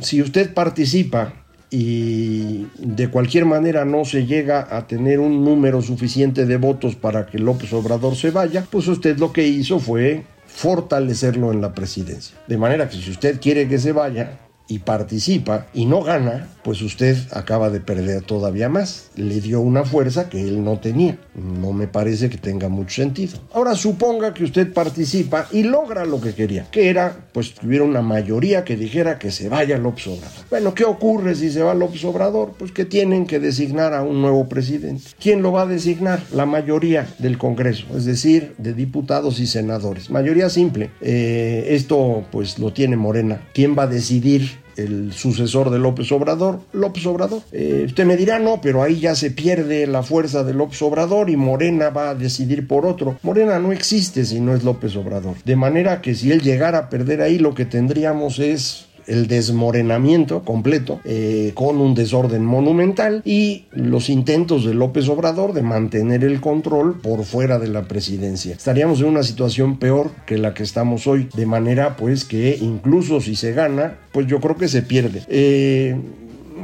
Si 0.00 0.22
usted 0.22 0.54
participa 0.54 1.41
y 1.72 2.66
de 2.78 3.08
cualquier 3.08 3.46
manera 3.46 3.86
no 3.86 4.04
se 4.04 4.26
llega 4.26 4.76
a 4.76 4.86
tener 4.86 5.20
un 5.20 5.42
número 5.42 5.80
suficiente 5.80 6.44
de 6.44 6.58
votos 6.58 6.96
para 6.96 7.24
que 7.24 7.38
López 7.38 7.72
Obrador 7.72 8.14
se 8.14 8.30
vaya, 8.30 8.66
pues 8.70 8.86
usted 8.88 9.16
lo 9.18 9.32
que 9.32 9.48
hizo 9.48 9.78
fue 9.78 10.22
fortalecerlo 10.46 11.50
en 11.50 11.62
la 11.62 11.72
presidencia. 11.72 12.36
De 12.46 12.58
manera 12.58 12.90
que 12.90 12.98
si 12.98 13.10
usted 13.10 13.40
quiere 13.40 13.68
que 13.68 13.78
se 13.78 13.92
vaya, 13.92 14.38
y 14.72 14.78
participa 14.78 15.66
y 15.74 15.84
no 15.84 16.02
gana, 16.02 16.48
pues 16.64 16.80
usted 16.80 17.16
acaba 17.32 17.68
de 17.68 17.80
perder 17.80 18.22
todavía 18.22 18.70
más. 18.70 19.10
Le 19.16 19.40
dio 19.40 19.60
una 19.60 19.84
fuerza 19.84 20.30
que 20.30 20.40
él 20.40 20.64
no 20.64 20.78
tenía. 20.78 21.18
No 21.34 21.72
me 21.72 21.88
parece 21.88 22.30
que 22.30 22.38
tenga 22.38 22.70
mucho 22.70 23.02
sentido. 23.02 23.38
Ahora 23.52 23.74
suponga 23.74 24.32
que 24.32 24.44
usted 24.44 24.72
participa 24.72 25.46
y 25.52 25.64
logra 25.64 26.06
lo 26.06 26.22
que 26.22 26.34
quería, 26.34 26.66
que 26.70 26.88
era 26.88 27.28
pues 27.32 27.50
que 27.50 27.80
una 27.82 28.00
mayoría 28.00 28.64
que 28.64 28.76
dijera 28.76 29.18
que 29.18 29.30
se 29.30 29.50
vaya 29.50 29.76
López 29.76 30.06
Obrador. 30.06 30.44
Bueno, 30.48 30.74
¿qué 30.74 30.84
ocurre 30.84 31.34
si 31.34 31.50
se 31.50 31.62
va 31.62 31.74
López 31.74 32.04
Obrador? 32.04 32.54
Pues 32.58 32.72
que 32.72 32.86
tienen 32.86 33.26
que 33.26 33.40
designar 33.40 33.92
a 33.92 34.02
un 34.02 34.22
nuevo 34.22 34.48
presidente. 34.48 35.04
¿Quién 35.20 35.42
lo 35.42 35.52
va 35.52 35.62
a 35.62 35.66
designar? 35.66 36.22
La 36.32 36.46
mayoría 36.46 37.06
del 37.18 37.36
Congreso, 37.36 37.84
es 37.94 38.06
decir, 38.06 38.54
de 38.56 38.72
diputados 38.72 39.38
y 39.38 39.46
senadores. 39.46 40.08
Mayoría 40.08 40.48
simple. 40.48 40.90
Eh, 41.02 41.66
esto 41.70 42.24
pues 42.30 42.58
lo 42.58 42.72
tiene 42.72 42.96
Morena. 42.96 43.42
¿Quién 43.52 43.76
va 43.76 43.82
a 43.82 43.86
decidir 43.88 44.61
el 44.76 45.12
sucesor 45.12 45.70
de 45.70 45.78
López 45.78 46.10
Obrador, 46.12 46.60
López 46.72 47.06
Obrador. 47.06 47.42
Eh, 47.52 47.84
usted 47.86 48.04
me 48.04 48.16
dirá, 48.16 48.38
no, 48.38 48.60
pero 48.60 48.82
ahí 48.82 49.00
ya 49.00 49.14
se 49.14 49.30
pierde 49.30 49.86
la 49.86 50.02
fuerza 50.02 50.44
de 50.44 50.54
López 50.54 50.80
Obrador 50.82 51.30
y 51.30 51.36
Morena 51.36 51.90
va 51.90 52.10
a 52.10 52.14
decidir 52.14 52.66
por 52.66 52.86
otro. 52.86 53.18
Morena 53.22 53.58
no 53.58 53.72
existe 53.72 54.24
si 54.24 54.40
no 54.40 54.54
es 54.54 54.64
López 54.64 54.96
Obrador. 54.96 55.36
De 55.44 55.56
manera 55.56 56.00
que 56.00 56.14
si 56.14 56.32
él 56.32 56.42
llegara 56.42 56.78
a 56.78 56.88
perder 56.88 57.22
ahí, 57.22 57.38
lo 57.38 57.54
que 57.54 57.64
tendríamos 57.64 58.38
es 58.38 58.86
el 59.06 59.26
desmorenamiento 59.26 60.44
completo 60.44 61.00
eh, 61.04 61.52
con 61.54 61.80
un 61.80 61.94
desorden 61.94 62.44
monumental 62.44 63.22
y 63.24 63.66
los 63.72 64.08
intentos 64.08 64.64
de 64.64 64.74
López 64.74 65.08
Obrador 65.08 65.52
de 65.52 65.62
mantener 65.62 66.24
el 66.24 66.40
control 66.40 67.00
por 67.00 67.24
fuera 67.24 67.58
de 67.58 67.68
la 67.68 67.82
presidencia. 67.82 68.54
Estaríamos 68.54 69.00
en 69.00 69.06
una 69.06 69.22
situación 69.22 69.78
peor 69.78 70.10
que 70.26 70.38
la 70.38 70.54
que 70.54 70.62
estamos 70.62 71.06
hoy, 71.06 71.28
de 71.34 71.46
manera 71.46 71.96
pues 71.96 72.24
que 72.24 72.58
incluso 72.60 73.20
si 73.20 73.36
se 73.36 73.52
gana, 73.52 73.98
pues 74.12 74.26
yo 74.26 74.40
creo 74.40 74.56
que 74.56 74.68
se 74.68 74.82
pierde. 74.82 75.22
Eh, 75.28 75.96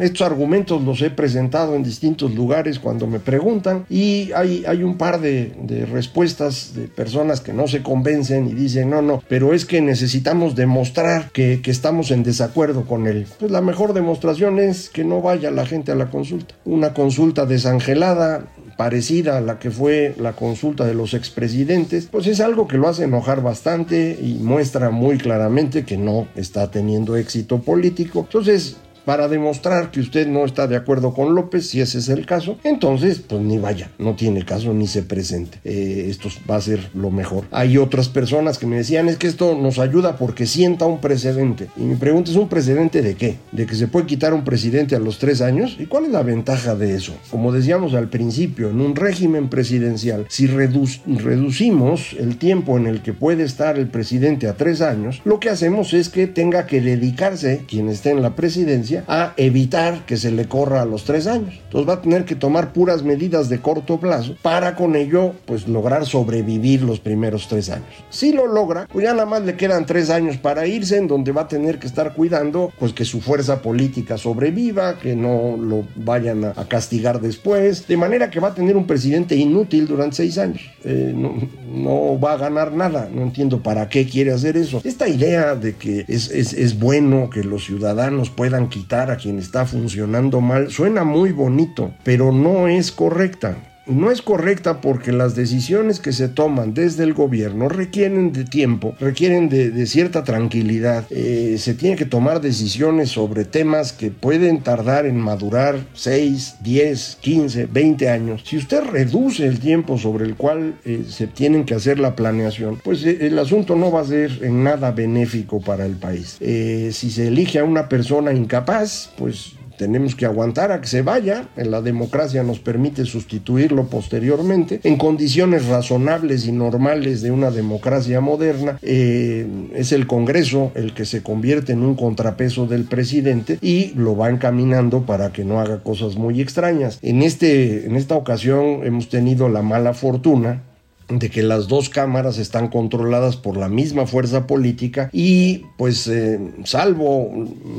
estos 0.00 0.26
argumentos 0.26 0.82
los 0.82 1.02
he 1.02 1.10
presentado 1.10 1.74
en 1.74 1.82
distintos 1.82 2.34
lugares 2.34 2.78
cuando 2.78 3.06
me 3.06 3.18
preguntan 3.18 3.84
y 3.88 4.30
hay, 4.32 4.64
hay 4.66 4.82
un 4.82 4.96
par 4.96 5.20
de, 5.20 5.52
respuestas 5.90 6.74
de 6.74 6.88
personas 6.88 7.40
que 7.40 7.52
no 7.52 7.68
se 7.68 7.82
convencen 7.82 8.48
y 8.48 8.54
dicen 8.54 8.90
no, 8.90 9.02
no, 9.02 9.22
pero 9.28 9.54
es 9.54 9.64
que 9.64 9.80
necesitamos 9.80 10.54
demostrar 10.54 11.30
que, 11.32 11.60
que 11.62 11.70
estamos 11.70 12.10
en 12.10 12.22
desacuerdo 12.22 12.84
con 12.84 13.06
él. 13.06 13.26
Pues 13.38 13.50
la 13.50 13.60
mejor 13.60 13.92
demostración 13.92 14.58
es 14.58 14.88
que 14.88 15.04
no 15.04 15.20
vaya 15.20 15.50
la 15.50 15.66
gente 15.66 15.92
a 15.92 15.94
la 15.94 16.10
consulta. 16.10 16.54
Una 16.64 16.94
consulta 16.94 17.46
desangelada, 17.46 18.48
parecida 18.78 19.38
a 19.38 19.40
la 19.40 19.58
que 19.58 19.72
fue 19.72 20.14
la 20.18 20.34
consulta 20.34 20.86
de 20.86 20.94
los 20.94 21.12
expresidentes, 21.12 22.06
pues 22.06 22.28
es 22.28 22.38
algo 22.40 22.68
que 22.68 22.78
lo 22.78 22.88
hace 22.88 23.04
enojar 23.04 23.42
bastante 23.42 24.16
y 24.22 24.34
muestra 24.34 24.90
muy 24.90 25.18
claramente 25.18 25.84
que 25.84 25.96
no 25.96 26.28
está 26.36 26.70
teniendo 26.70 27.16
éxito 27.16 27.58
político. 27.58 28.20
Entonces, 28.20 28.76
para 29.08 29.26
demostrar 29.26 29.90
que 29.90 30.00
usted 30.00 30.26
no 30.26 30.44
está 30.44 30.66
de 30.66 30.76
acuerdo 30.76 31.14
con 31.14 31.34
López, 31.34 31.66
si 31.66 31.80
ese 31.80 31.96
es 31.96 32.10
el 32.10 32.26
caso, 32.26 32.58
entonces 32.62 33.22
pues 33.26 33.40
ni 33.40 33.56
vaya, 33.56 33.90
no 33.98 34.14
tiene 34.16 34.44
caso 34.44 34.74
ni 34.74 34.86
se 34.86 35.02
presente. 35.02 35.60
Eh, 35.64 36.08
esto 36.10 36.28
va 36.48 36.56
a 36.56 36.60
ser 36.60 36.90
lo 36.92 37.10
mejor. 37.10 37.44
Hay 37.50 37.78
otras 37.78 38.10
personas 38.10 38.58
que 38.58 38.66
me 38.66 38.76
decían 38.76 39.08
es 39.08 39.16
que 39.16 39.26
esto 39.26 39.56
nos 39.56 39.78
ayuda 39.78 40.18
porque 40.18 40.44
sienta 40.44 40.84
un 40.84 41.00
precedente. 41.00 41.68
Y 41.78 41.84
mi 41.84 41.94
pregunta 41.94 42.30
es 42.30 42.36
un 42.36 42.50
precedente 42.50 43.00
de 43.00 43.14
qué? 43.14 43.38
De 43.50 43.64
que 43.64 43.76
se 43.76 43.88
puede 43.88 44.04
quitar 44.04 44.34
un 44.34 44.44
presidente 44.44 44.94
a 44.94 44.98
los 44.98 45.18
tres 45.18 45.40
años. 45.40 45.78
¿Y 45.78 45.86
cuál 45.86 46.04
es 46.04 46.10
la 46.10 46.22
ventaja 46.22 46.74
de 46.74 46.94
eso? 46.94 47.14
Como 47.30 47.50
decíamos 47.50 47.94
al 47.94 48.10
principio, 48.10 48.68
en 48.68 48.82
un 48.82 48.94
régimen 48.94 49.48
presidencial, 49.48 50.26
si 50.28 50.46
reducimos 50.46 52.14
el 52.18 52.36
tiempo 52.36 52.76
en 52.76 52.86
el 52.86 53.00
que 53.00 53.14
puede 53.14 53.44
estar 53.44 53.78
el 53.78 53.86
presidente 53.86 54.48
a 54.48 54.58
tres 54.58 54.82
años, 54.82 55.22
lo 55.24 55.40
que 55.40 55.48
hacemos 55.48 55.94
es 55.94 56.10
que 56.10 56.26
tenga 56.26 56.66
que 56.66 56.82
dedicarse 56.82 57.62
quien 57.66 57.88
esté 57.88 58.10
en 58.10 58.20
la 58.20 58.36
presidencia 58.36 58.97
a 59.06 59.34
evitar 59.36 60.04
que 60.06 60.16
se 60.16 60.30
le 60.30 60.46
corra 60.46 60.82
a 60.82 60.84
los 60.84 61.04
tres 61.04 61.26
años. 61.26 61.54
Entonces 61.64 61.88
va 61.88 61.94
a 61.94 62.02
tener 62.02 62.24
que 62.24 62.34
tomar 62.34 62.72
puras 62.72 63.02
medidas 63.02 63.48
de 63.48 63.60
corto 63.60 63.98
plazo 63.98 64.36
para 64.42 64.74
con 64.74 64.96
ello 64.96 65.34
pues 65.46 65.68
lograr 65.68 66.06
sobrevivir 66.06 66.82
los 66.82 67.00
primeros 67.00 67.48
tres 67.48 67.70
años. 67.70 67.86
Si 68.10 68.32
lo 68.32 68.46
logra, 68.46 68.86
pues 68.90 69.04
ya 69.04 69.12
nada 69.12 69.26
más 69.26 69.42
le 69.42 69.56
quedan 69.56 69.86
tres 69.86 70.10
años 70.10 70.36
para 70.36 70.66
irse 70.66 70.96
en 70.96 71.08
donde 71.08 71.32
va 71.32 71.42
a 71.42 71.48
tener 71.48 71.78
que 71.78 71.86
estar 71.86 72.14
cuidando 72.14 72.72
pues 72.78 72.92
que 72.92 73.04
su 73.04 73.20
fuerza 73.20 73.62
política 73.62 74.16
sobreviva, 74.16 74.98
que 74.98 75.14
no 75.14 75.56
lo 75.56 75.84
vayan 75.96 76.44
a, 76.44 76.54
castigar 76.68 77.20
después, 77.20 77.86
de 77.86 77.96
manera 77.96 78.30
que 78.30 78.40
va 78.40 78.48
a 78.48 78.54
tener 78.54 78.76
un 78.76 78.86
presidente 78.86 79.36
inútil 79.36 79.86
durante 79.86 80.16
seis 80.16 80.38
años. 80.38 80.60
Eh, 80.84 81.12
no, 81.14 81.34
no, 81.72 82.20
va 82.20 82.32
a 82.32 82.36
ganar 82.36 82.72
nada, 82.72 83.08
no 83.12 83.22
entiendo 83.22 83.62
para 83.62 83.88
qué 83.88 84.06
quiere 84.06 84.32
hacer 84.32 84.56
eso. 84.56 84.80
Esta 84.84 85.08
idea 85.08 85.54
de 85.54 85.76
que 85.76 86.04
es, 86.08 86.30
es, 86.30 86.52
es 86.52 86.78
bueno 86.78 87.30
que 87.30 87.44
los 87.44 87.64
ciudadanos 87.64 88.30
puedan 88.30 88.68
quitar 88.68 88.87
a 88.92 89.16
quien 89.16 89.38
está 89.38 89.66
funcionando 89.66 90.40
mal. 90.40 90.70
Suena 90.70 91.04
muy 91.04 91.32
bonito, 91.32 91.92
pero 92.04 92.32
no 92.32 92.68
es 92.68 92.90
correcta 92.90 93.56
no 93.88 94.10
es 94.10 94.22
correcta 94.22 94.80
porque 94.80 95.12
las 95.12 95.34
decisiones 95.34 96.00
que 96.00 96.12
se 96.12 96.28
toman 96.28 96.74
desde 96.74 97.04
el 97.04 97.14
gobierno 97.14 97.68
requieren 97.68 98.32
de 98.32 98.44
tiempo, 98.44 98.94
requieren 99.00 99.48
de, 99.48 99.86
cierta 99.86 100.24
tranquilidad. 100.24 101.04
Eh, 101.10 101.56
se 101.58 101.74
tiene 101.74 101.96
que 101.96 102.04
tomar 102.04 102.40
decisiones 102.40 103.10
sobre 103.10 103.44
temas 103.44 103.92
que 103.92 104.10
pueden 104.10 104.62
tardar 104.62 105.06
en 105.06 105.18
madurar 105.18 105.78
6, 105.94 106.56
10, 106.60 107.18
15, 107.20 107.66
20 107.66 108.08
años. 108.08 108.42
Si 108.44 108.56
usted 108.56 108.82
reduce 108.84 109.46
el 109.46 109.60
tiempo 109.60 109.98
sobre 109.98 110.26
el 110.26 110.36
cual 110.36 110.74
eh, 110.84 111.04
se 111.08 111.26
tienen 111.26 111.64
que 111.64 111.74
hacer 111.74 111.98
la 111.98 112.14
planeación, 112.14 112.80
pues 112.82 113.04
eh, 113.04 113.18
el 113.22 113.38
asunto 113.38 113.76
no 113.76 113.90
va 113.90 114.02
a 114.02 114.04
ser 114.04 114.40
en 114.42 114.62
nada 114.62 114.90
benéfico 114.92 115.60
para 115.60 115.86
el 115.86 115.96
país. 115.96 116.36
si 116.38 117.10
se 117.10 117.28
elige 117.28 117.58
a 117.58 117.64
una 117.64 117.88
persona 117.88 118.32
incapaz, 118.32 119.10
pues 119.16 119.57
tenemos 119.78 120.14
que 120.14 120.26
aguantar 120.26 120.72
a 120.72 120.82
que 120.82 120.88
se 120.88 121.00
vaya. 121.00 121.48
La 121.56 121.80
democracia 121.80 122.42
nos 122.42 122.58
permite 122.58 123.06
sustituirlo 123.06 123.86
posteriormente 123.86 124.80
en 124.84 124.98
condiciones 124.98 125.66
razonables 125.66 126.46
y 126.46 126.52
normales 126.52 127.22
de 127.22 127.30
una 127.30 127.50
democracia 127.50 128.20
moderna. 128.20 128.78
Eh, 128.82 129.46
es 129.74 129.92
el 129.92 130.06
Congreso 130.06 130.72
el 130.74 130.92
que 130.92 131.06
se 131.06 131.22
convierte 131.22 131.72
en 131.72 131.82
un 131.82 131.94
contrapeso 131.94 132.66
del 132.66 132.84
presidente 132.84 133.58
y 133.62 133.92
lo 133.94 134.16
va 134.16 134.28
encaminando 134.28 135.06
para 135.06 135.32
que 135.32 135.44
no 135.44 135.60
haga 135.60 135.82
cosas 135.82 136.16
muy 136.16 136.42
extrañas. 136.42 136.98
En, 137.00 137.22
este, 137.22 137.86
en 137.86 137.96
esta 137.96 138.16
ocasión 138.16 138.80
hemos 138.84 139.08
tenido 139.08 139.48
la 139.48 139.62
mala 139.62 139.94
fortuna 139.94 140.64
de 141.08 141.30
que 141.30 141.42
las 141.42 141.68
dos 141.68 141.88
cámaras 141.88 142.38
están 142.38 142.68
controladas 142.68 143.36
por 143.36 143.56
la 143.56 143.68
misma 143.68 144.06
fuerza 144.06 144.46
política 144.46 145.08
y 145.12 145.64
pues 145.76 146.06
eh, 146.06 146.38
salvo 146.64 147.30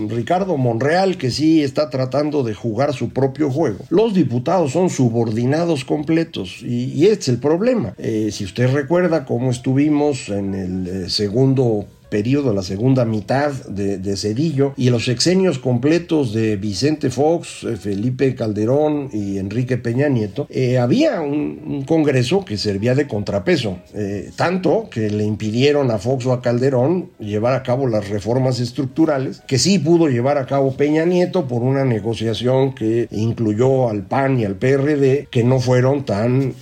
Ricardo 0.08 0.58
Monreal 0.58 1.18
que 1.18 1.32
sí 1.32 1.62
está 1.64 1.90
tratando 1.90 2.44
de 2.44 2.54
jugar 2.54 2.94
su 2.94 3.10
propio 3.10 3.50
juego, 3.52 3.80
los 3.90 4.14
diputados 4.14 4.72
son 4.72 4.90
subordinados 4.90 5.86
completos 5.86 6.62
y, 6.64 7.08
este 7.10 7.20
es 7.20 7.30
el 7.30 7.38
problema. 7.40 7.94
Eh, 7.98 8.30
si 8.32 8.44
usted 8.44 8.72
recuerda 8.72 9.26
cómo 9.26 9.52
estuvimos 9.52 10.30
en 10.30 10.54
el 10.54 10.88
eh, 10.88 11.10
segundo 11.10 11.86
periodo, 12.10 12.54
la 12.54 12.64
segunda 12.64 13.06
mitad 13.06 13.52
de, 13.52 14.00
Cedillo 14.18 14.74
y 14.76 14.90
los 14.90 15.08
exenios 15.08 15.60
completos 15.60 16.34
de 16.34 16.58
Vicente 16.58 17.10
Fox, 17.10 17.64
eh, 17.64 17.78
Felipe 17.78 18.36
Calderón 18.36 19.10
y 19.14 19.38
Enrique 19.38 19.78
Peña 19.78 20.10
Nieto, 20.10 20.48
eh, 20.50 20.78
había 20.78 21.22
un, 21.22 21.60
Congreso 21.88 22.44
que 22.44 22.58
servía 22.58 22.94
de 22.94 23.08
contrapeso, 23.08 23.80
eh, 23.94 24.32
tanto 24.36 24.90
que 24.92 25.10
le 25.10 25.24
impidieron 25.24 25.92
a 25.92 25.98
Fox 25.98 26.26
o 26.26 26.34
a 26.34 26.42
Calderón 26.42 27.12
llevar 27.20 27.54
a 27.54 27.64
cabo 27.64 27.88
las 27.88 28.10
reformas 28.10 28.60
estructurales, 28.60 29.42
que 29.48 29.58
sí 29.58 29.80
pudo 29.80 30.08
llevar 30.08 30.38
a 30.38 30.46
cabo 30.46 30.76
Peña 30.76 31.06
Nieto 31.06 31.48
por 31.48 31.62
una 31.62 31.86
negociación 31.86 32.76
que 32.76 33.08
incluyó 33.12 33.90
al 33.90 34.04
PAN 34.04 34.40
y 34.40 34.46
al 34.46 34.56
PRD, 34.56 35.28
que 35.32 35.44
no 35.44 35.60
fueron 35.60 36.06
tan 36.06 36.54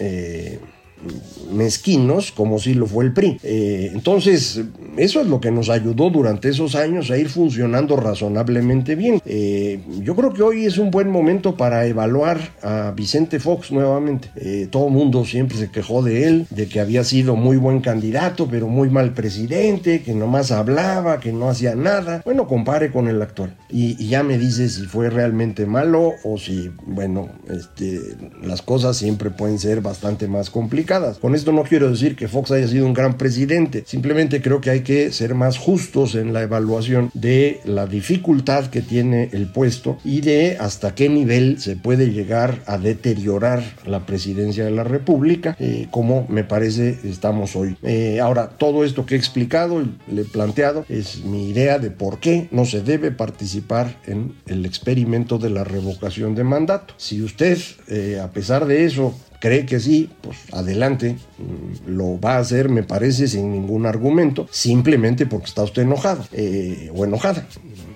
mezquinos 1.51 2.31
como 2.31 2.59
si 2.59 2.73
lo 2.73 2.85
fue 2.87 3.05
el 3.05 3.13
PRI. 3.13 3.39
entonces, 3.43 4.61
eso 4.97 5.21
es 5.21 5.27
lo 5.27 5.39
que 5.39 5.51
nos 5.51 5.69
ayudó 5.69 6.09
durante 6.09 6.49
esos 6.49 6.75
años 6.75 7.11
a 7.11 7.17
ir 7.17 7.29
funcionando 7.29 7.95
razonablemente 7.95 8.95
bien. 8.95 9.21
Eh, 9.25 9.79
yo 10.01 10.15
creo 10.15 10.33
que 10.33 10.41
hoy 10.41 10.65
es 10.65 10.77
un 10.77 10.91
buen 10.91 11.09
momento 11.09 11.55
para 11.55 11.85
evaluar 11.85 12.39
a 12.61 12.91
Vicente 12.95 13.39
Fox 13.39 13.71
nuevamente. 13.71 14.29
Eh, 14.35 14.67
todo 14.69 14.87
el 14.87 14.93
mundo 14.93 15.25
siempre 15.25 15.57
se 15.57 15.69
quejó 15.69 16.01
de 16.01 16.27
él, 16.27 16.47
de 16.49 16.67
que 16.67 16.79
había 16.79 17.03
sido 17.03 17.35
muy 17.35 17.57
buen 17.57 17.81
candidato, 17.81 18.47
pero 18.49 18.67
muy 18.67 18.89
mal 18.89 19.13
presidente, 19.13 20.01
que 20.01 20.13
nomás 20.13 20.51
hablaba, 20.51 21.19
que 21.19 21.31
no 21.31 21.49
hacía 21.49 21.75
nada. 21.75 22.21
Bueno, 22.25 22.47
compare 22.47 22.91
con 22.91 23.07
el 23.07 23.21
actual. 23.21 23.55
Y, 23.69 24.01
y 24.03 24.09
ya 24.09 24.23
me 24.23 24.37
dice 24.37 24.69
si 24.69 24.83
fue 24.83 25.09
realmente 25.09 25.65
malo 25.65 26.13
o 26.23 26.37
si, 26.37 26.71
bueno, 26.85 27.29
este, 27.49 27.99
las 28.41 28.61
cosas 28.61 28.97
siempre 28.97 29.29
pueden 29.29 29.59
ser 29.59 29.81
bastante 29.81 30.27
más 30.27 30.49
complicadas. 30.49 31.17
Con 31.17 31.35
esto 31.37 31.51
no 31.51 31.63
quiero 31.63 31.89
decir 31.89 32.15
que 32.15 32.27
Fox 32.27 32.51
haya 32.51 32.67
sido 32.67 32.85
un 32.85 32.93
gran 32.93 33.17
presidente, 33.17 33.83
simplemente 33.85 34.41
creo 34.41 34.59
que 34.59 34.69
hay 34.69 34.81
que 34.81 35.11
ser 35.11 35.35
más 35.35 35.57
justos 35.57 36.15
en 36.15 36.33
la 36.33 36.41
evaluación 36.41 37.11
de 37.13 37.61
la 37.65 37.87
dificultad 37.87 38.67
que 38.67 38.81
tiene 38.81 39.29
el 39.31 39.47
puesto 39.47 39.97
y 40.03 40.21
de 40.21 40.57
hasta 40.59 40.95
qué 40.95 41.09
nivel 41.09 41.59
se 41.59 41.75
puede 41.75 42.11
llegar 42.11 42.61
a 42.65 42.77
deteriorar 42.77 43.63
la 43.85 44.05
presidencia 44.05 44.65
de 44.65 44.71
la 44.71 44.83
República, 44.83 45.55
eh, 45.59 45.87
como 45.91 46.25
me 46.29 46.43
parece 46.43 46.97
estamos 47.03 47.55
hoy. 47.55 47.77
Eh, 47.83 48.19
ahora, 48.19 48.49
todo 48.49 48.83
esto 48.83 49.05
que 49.05 49.15
he 49.15 49.17
explicado 49.17 49.83
le 50.11 50.21
he 50.21 50.25
planteado 50.25 50.85
es 50.89 51.23
mi 51.23 51.49
idea 51.49 51.79
de 51.79 51.91
por 51.91 52.19
qué 52.19 52.47
no 52.51 52.65
se 52.65 52.81
debe 52.81 53.11
participar 53.11 53.99
en 54.05 54.33
el 54.47 54.65
experimento 54.65 55.37
de 55.37 55.49
la 55.49 55.63
revocación 55.63 56.35
de 56.35 56.43
mandato. 56.43 56.93
Si 56.97 57.21
usted, 57.21 57.57
eh, 57.87 58.19
a 58.21 58.31
pesar 58.31 58.65
de 58.65 58.85
eso, 58.85 59.13
cree 59.39 59.65
que 59.65 59.79
sí, 59.79 60.09
pues 60.21 60.37
adelante, 60.51 61.15
mm, 61.37 61.89
lo 61.89 62.19
va 62.19 62.35
a 62.35 62.39
hacer, 62.39 62.69
me 62.69 62.83
parece, 62.83 63.27
sin 63.27 63.51
ningún 63.51 63.85
argumento, 63.85 64.47
simplemente 64.51 65.25
porque 65.25 65.47
está 65.47 65.63
usted 65.63 65.83
enojado 65.83 66.25
eh, 66.33 66.91
o 66.95 67.05
enojada. 67.05 67.47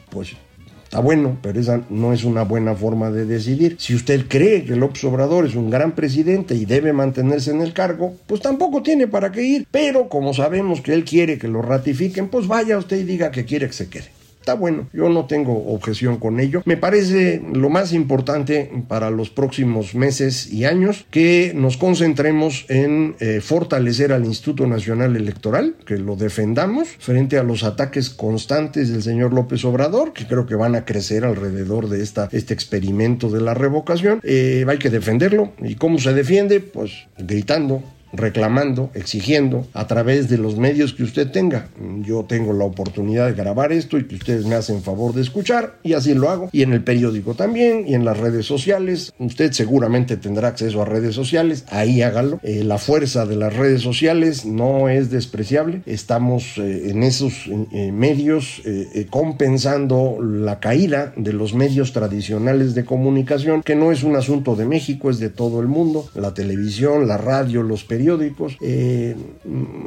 Pues 0.09 0.35
está 0.83 0.99
bueno, 0.99 1.37
pero 1.41 1.59
esa 1.59 1.81
no 1.89 2.11
es 2.11 2.23
una 2.23 2.43
buena 2.43 2.75
forma 2.75 3.11
de 3.11 3.25
decidir. 3.25 3.77
Si 3.79 3.95
usted 3.95 4.25
cree 4.27 4.65
que 4.65 4.75
López 4.75 5.03
Obrador 5.05 5.45
es 5.45 5.55
un 5.55 5.69
gran 5.69 5.93
presidente 5.93 6.53
y 6.55 6.65
debe 6.65 6.91
mantenerse 6.91 7.51
en 7.51 7.61
el 7.61 7.73
cargo, 7.73 8.15
pues 8.27 8.41
tampoco 8.41 8.83
tiene 8.83 9.07
para 9.07 9.31
qué 9.31 9.43
ir. 9.43 9.67
Pero 9.71 10.09
como 10.09 10.33
sabemos 10.33 10.81
que 10.81 10.93
él 10.93 11.05
quiere 11.05 11.37
que 11.37 11.47
lo 11.47 11.61
ratifiquen, 11.61 12.27
pues 12.27 12.47
vaya 12.47 12.77
usted 12.77 12.97
y 12.97 13.03
diga 13.03 13.31
que 13.31 13.45
quiere 13.45 13.67
que 13.67 13.73
se 13.73 13.89
quede. 13.89 14.20
Está 14.41 14.55
bueno, 14.55 14.89
yo 14.91 15.07
no 15.07 15.25
tengo 15.25 15.71
objeción 15.71 16.17
con 16.17 16.39
ello. 16.39 16.63
Me 16.65 16.75
parece 16.75 17.43
lo 17.53 17.69
más 17.69 17.93
importante 17.93 18.71
para 18.87 19.11
los 19.11 19.29
próximos 19.29 19.93
meses 19.93 20.51
y 20.51 20.65
años 20.65 21.05
que 21.11 21.51
nos 21.55 21.77
concentremos 21.77 22.65
en 22.67 23.15
eh, 23.19 23.39
fortalecer 23.39 24.11
al 24.11 24.25
Instituto 24.25 24.65
Nacional 24.65 25.15
Electoral, 25.15 25.75
que 25.85 25.99
lo 25.99 26.15
defendamos 26.15 26.87
frente 26.97 27.37
a 27.37 27.43
los 27.43 27.63
ataques 27.63 28.09
constantes 28.09 28.91
del 28.91 29.03
señor 29.03 29.31
López 29.31 29.63
Obrador, 29.63 30.11
que 30.11 30.25
creo 30.25 30.47
que 30.47 30.55
van 30.55 30.73
a 30.73 30.85
crecer 30.85 31.23
alrededor 31.23 31.87
de 31.87 32.01
esta, 32.01 32.27
este 32.31 32.55
experimento 32.55 33.29
de 33.29 33.41
la 33.41 33.53
revocación. 33.53 34.21
Eh, 34.23 34.65
hay 34.67 34.79
que 34.79 34.89
defenderlo. 34.89 35.51
¿Y 35.61 35.75
cómo 35.75 35.99
se 35.99 36.15
defiende? 36.15 36.61
Pues 36.61 36.91
gritando, 37.19 37.83
reclamando, 38.13 38.89
exigiendo 38.93 39.67
a 39.73 39.87
través 39.87 40.29
de 40.29 40.37
los 40.37 40.57
medios 40.57 40.93
que 40.93 41.03
usted 41.03 41.31
tenga. 41.31 41.67
Yo 42.01 42.25
tengo 42.27 42.53
la 42.53 42.65
oportunidad 42.65 43.27
de 43.27 43.33
grabar 43.33 43.71
esto 43.71 43.97
y 43.97 44.05
que 44.05 44.15
ustedes 44.15 44.45
me 44.45 44.55
hacen 44.55 44.81
favor 44.81 45.13
de 45.13 45.21
escuchar 45.21 45.75
y 45.83 45.93
así 45.93 46.13
lo 46.13 46.29
hago. 46.29 46.49
Y 46.51 46.63
en 46.63 46.73
el 46.73 46.83
periódico 46.83 47.33
también 47.33 47.85
y 47.87 47.95
en 47.95 48.05
las 48.05 48.17
redes 48.17 48.45
sociales. 48.45 49.13
Usted 49.19 49.51
seguramente 49.51 50.17
tendrá 50.17 50.49
acceso 50.49 50.81
a 50.81 50.85
redes 50.85 51.15
sociales, 51.15 51.65
ahí 51.69 52.01
hágalo. 52.01 52.39
Eh, 52.43 52.63
la 52.63 52.77
fuerza 52.77 53.25
de 53.25 53.35
las 53.35 53.55
redes 53.55 53.81
sociales 53.81 54.45
no 54.45 54.89
es 54.89 55.09
despreciable. 55.09 55.81
Estamos 55.85 56.57
eh, 56.57 56.89
en 56.89 57.03
esos 57.03 57.49
eh, 57.71 57.91
medios 57.91 58.61
compensando 59.09 60.19
la 60.21 60.59
caída 60.59 61.13
de 61.15 61.33
los 61.33 61.53
medios 61.53 61.93
tradicionales 61.93 62.75
de 62.75 62.85
comunicación, 62.85 63.63
que 63.63 63.75
no 63.75 63.91
es 63.91 64.03
un 64.03 64.15
asunto 64.15 64.55
de 64.55 64.65
México, 64.65 65.09
es 65.09 65.19
de 65.19 65.29
todo 65.29 65.61
el 65.61 65.67
mundo. 65.67 66.09
La 66.15 66.33
televisión, 66.33 67.07
la 67.07 67.17
radio, 67.17 67.63
los 67.63 67.83
periódicos 67.83 68.00
periódicos 68.01 68.57
eh, 68.61 69.15